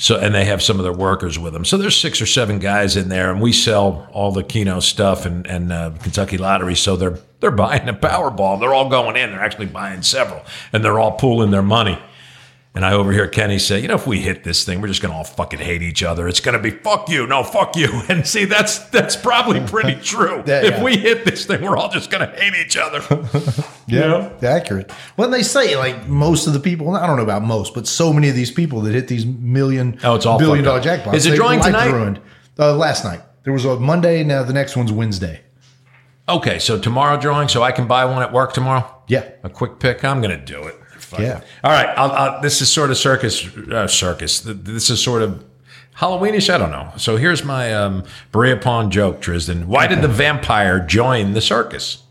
[0.00, 1.64] So and they have some of their workers with them.
[1.64, 5.26] So there's six or seven guys in there, and we sell all the Keno stuff
[5.26, 6.76] and and uh, Kentucky Lottery.
[6.76, 8.60] So they're they're buying a Powerball.
[8.60, 9.30] They're all going in.
[9.30, 11.98] They're actually buying several, and they're all pooling their money.
[12.76, 15.10] And I overhear Kenny say, you know, if we hit this thing, we're just going
[15.10, 16.28] to all fucking hate each other.
[16.28, 17.88] It's going to be fuck you, no fuck you.
[18.08, 20.44] And see, that's that's probably pretty true.
[20.46, 20.84] Yeah, if yeah.
[20.84, 23.00] we hit this thing, we're all just going to hate each other.
[23.88, 24.92] Yeah, accurate.
[25.16, 26.94] Well, they say like most of the people.
[26.94, 29.98] I don't know about most, but so many of these people that hit these million,
[30.04, 31.14] Oh, it's all billion dollar jackpots.
[31.14, 31.90] Is it drawing tonight?
[31.90, 32.20] Ruined.
[32.58, 34.22] Uh, last night there was a Monday.
[34.24, 35.40] Now the next one's Wednesday.
[36.28, 38.84] okay, so tomorrow drawing, so I can buy one at work tomorrow.
[39.08, 39.28] Yeah.
[39.42, 40.04] a quick pick.
[40.04, 40.74] I'm going to do it.
[40.98, 41.40] Fuck Yeah.
[41.64, 41.88] All right.
[41.96, 43.46] I'll, I'll, this is sort of circus.
[43.56, 44.40] Uh, circus.
[44.44, 45.42] This is sort of
[45.96, 46.52] Halloweenish.
[46.52, 46.92] I don't know.
[46.98, 49.64] So here's my um, Berea Pawn joke, Trizdon.
[49.64, 52.02] Why did the vampire join the circus?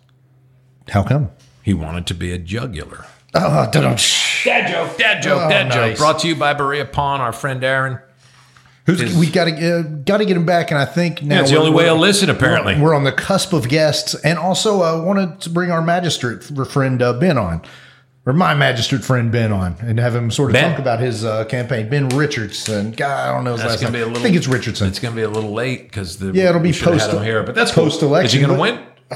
[0.90, 1.30] How come?
[1.68, 3.06] He wanted to be a jugular.
[3.36, 4.00] Oh, don't.
[4.46, 5.82] Dad joke, dad joke, Oh, dad joke.
[5.90, 5.98] nice.
[6.00, 8.00] Brought to you by Berea Pawn, our friend Aaron.
[8.86, 11.36] Who's, Is- we got to uh, got to get him back, and I think now
[11.36, 12.76] Yeah, it's the only way we're- to listen, apparently.
[12.76, 16.42] We're, we're on the cusp of guests, and also I wanted to bring our magistrate
[16.42, 17.64] friend uh, Ben on,
[18.26, 20.70] or my magistrate friend Ben on, and have him sort of Ben?
[20.72, 21.90] talk about his uh, campaign.
[21.90, 24.08] Ben Richardson, God, I don't know his That's last going to name.
[24.08, 24.22] be a little.
[24.22, 24.88] I think it's Richardson.
[24.88, 27.02] It's going to be a little late because the Yeah, it'll be we should have
[27.02, 28.62] had post- here, but that's post-election, Is he going to but-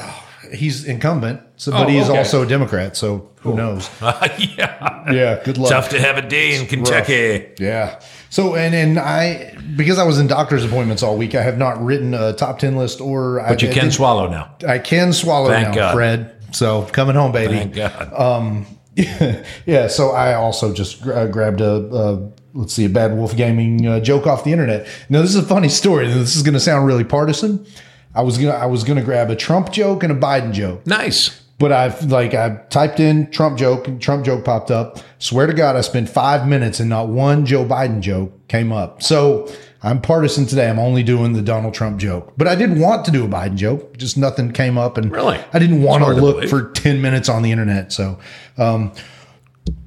[0.03, 0.20] win?
[0.53, 2.17] He's incumbent, so, Oh, but he is okay.
[2.17, 2.97] also a Democrat.
[2.97, 3.89] So who knows?
[4.01, 5.11] yeah.
[5.11, 5.71] Yeah, good luck.
[5.71, 7.49] Tough to have a day in Kentucky.
[7.59, 7.99] Yeah.
[8.29, 11.83] So and and I because I was in doctor's appointments all week, I have not
[11.83, 13.43] written a top ten list or.
[13.47, 14.55] But you I, can swallow now.
[14.67, 15.93] I can swallow Thank now, God.
[15.93, 16.35] Fred.
[16.51, 17.53] So coming home, baby.
[17.53, 18.13] Thank God.
[18.13, 19.87] Um, yeah.
[19.87, 23.99] So I also just gra- grabbed a, a let's see a Bad Wolf Gaming uh,
[23.99, 24.87] joke off the internet.
[25.09, 26.07] Now this is a funny story.
[26.07, 27.65] This is going to sound really partisan.
[28.13, 31.41] I was gonna I was gonna grab a Trump joke and a Biden joke, nice.
[31.59, 34.99] but I've like I typed in Trump joke and Trump joke popped up.
[35.19, 39.01] Swear to God, I spent five minutes and not one Joe Biden joke came up.
[39.01, 39.49] So
[39.83, 40.69] I'm partisan today.
[40.69, 43.55] I'm only doing the Donald Trump joke, but I did want to do a Biden
[43.55, 43.97] joke.
[43.97, 45.39] Just nothing came up, and Really?
[45.53, 46.49] I didn't want to look believe.
[46.49, 47.91] for 10 minutes on the internet.
[47.93, 48.19] So,
[48.57, 48.91] um,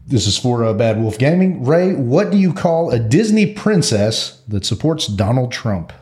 [0.06, 1.64] this is for uh, Bad Wolf Gaming.
[1.64, 5.92] Ray, what do you call a Disney princess that supports Donald Trump?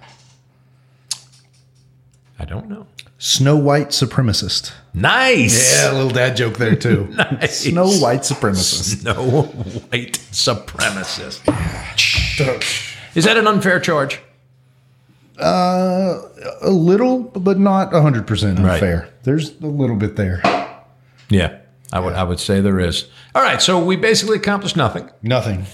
[2.43, 2.87] I don't know.
[3.19, 4.73] Snow White supremacist.
[4.95, 5.77] Nice.
[5.81, 7.05] Yeah, a little dad joke there too.
[7.17, 7.61] Nice.
[7.61, 9.05] Snow White supremacist.
[9.05, 11.41] No white supremacist.
[13.15, 14.21] Is that an unfair charge?
[15.39, 16.21] Uh,
[16.63, 18.75] a little, but not 100% Right.
[18.75, 19.09] unfair.
[19.23, 20.41] There's a little bit there.
[21.29, 21.59] Yeah,
[21.93, 23.07] I would I would say there is.
[23.37, 25.67] All right, so we basically accomplished nothing, Nothing.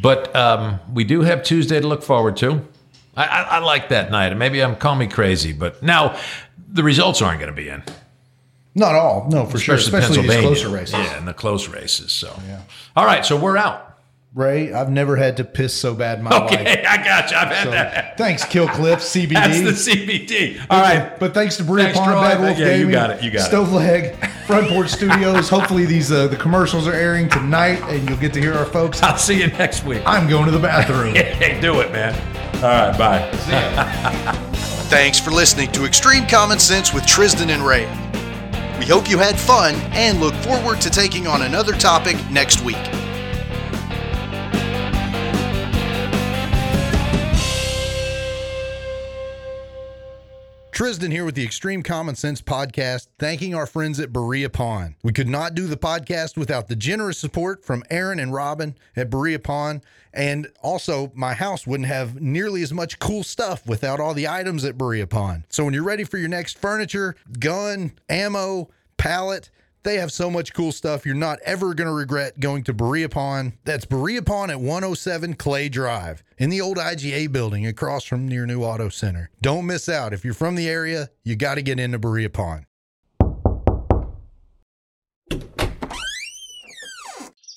[0.00, 2.62] but um, we do have Tuesday to look forward to.
[3.16, 6.18] I, I, I like that night, and maybe I'm call me crazy, but now
[6.68, 7.82] the results aren't going to be in,
[8.74, 9.26] Not all.
[9.30, 9.76] No, for sure.
[9.76, 10.42] Especially these Pennsylvania.
[10.48, 10.92] closer races.
[10.94, 12.12] Yeah, and the close races.
[12.12, 12.60] So, yeah.
[12.94, 13.84] all right, so we're out.
[14.34, 16.52] Ray, I've never had to piss so bad in my life.
[16.52, 17.38] Okay, I got you.
[17.38, 18.18] I've had So, that.
[18.18, 19.32] thanks, Kill Cliff, CBD.
[19.32, 20.66] That's the CBD.
[20.68, 21.18] All right.
[21.18, 22.10] But thanks to Berea Pawn.
[22.22, 23.44] Bad Wolf Yeah, you got it, you got it.
[23.44, 24.14] Stove Leg,
[24.46, 25.48] Front Porch Studios.
[25.48, 29.02] Hopefully these uh, the commercials are airing tonight, and you'll get to hear our folks.
[29.02, 30.02] I'll see you next week.
[30.04, 31.14] I'm going to the bathroom.
[31.14, 32.12] Hey, do it, man.
[32.56, 33.30] All right, bye.
[34.88, 37.84] Thanks for listening to Extreme Common Sense with Trizdon and Ray.
[38.78, 42.76] We hope you had fun and look forward to taking on another topic next week.
[50.76, 54.94] Trizdon here with the Extreme Common Sense podcast, thanking our friends at Berea Pawn.
[55.02, 59.08] We could not do the podcast without the generous support from Aaron and Robin at
[59.08, 59.80] Berea Pawn.
[60.12, 64.66] And also, my house wouldn't have nearly as much cool stuff without all the items
[64.66, 65.44] at Berea Pawn.
[65.48, 68.68] So, when you're ready for your next furniture, gun, ammo,
[68.98, 69.48] pallet,
[69.86, 71.06] they have so much cool stuff.
[71.06, 73.54] You're not ever going to regret going to Berea Pawn.
[73.64, 78.46] That's Berea Pawn at 107 Clay Drive in the old IGA building across from your
[78.46, 79.30] new auto center.
[79.40, 80.12] Don't miss out.
[80.12, 82.66] If you're from the area, you got to get into Berea Pawn.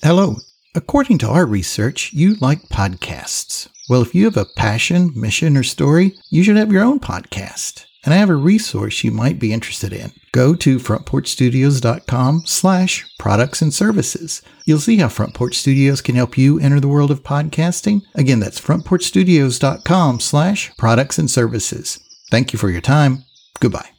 [0.03, 0.35] Hello.
[0.75, 3.67] According to our research, you like podcasts.
[3.89, 7.85] Well, if you have a passion, mission, or story, you should have your own podcast.
[8.05, 10.11] And I have a resource you might be interested in.
[10.31, 14.41] Go to frontporchstudios.com slash products and services.
[14.65, 18.01] You'll see how Front Porch Studios can help you enter the world of podcasting.
[18.15, 21.99] Again, that's frontporchstudios.com slash products and services.
[22.31, 23.25] Thank you for your time.
[23.59, 23.89] Goodbye.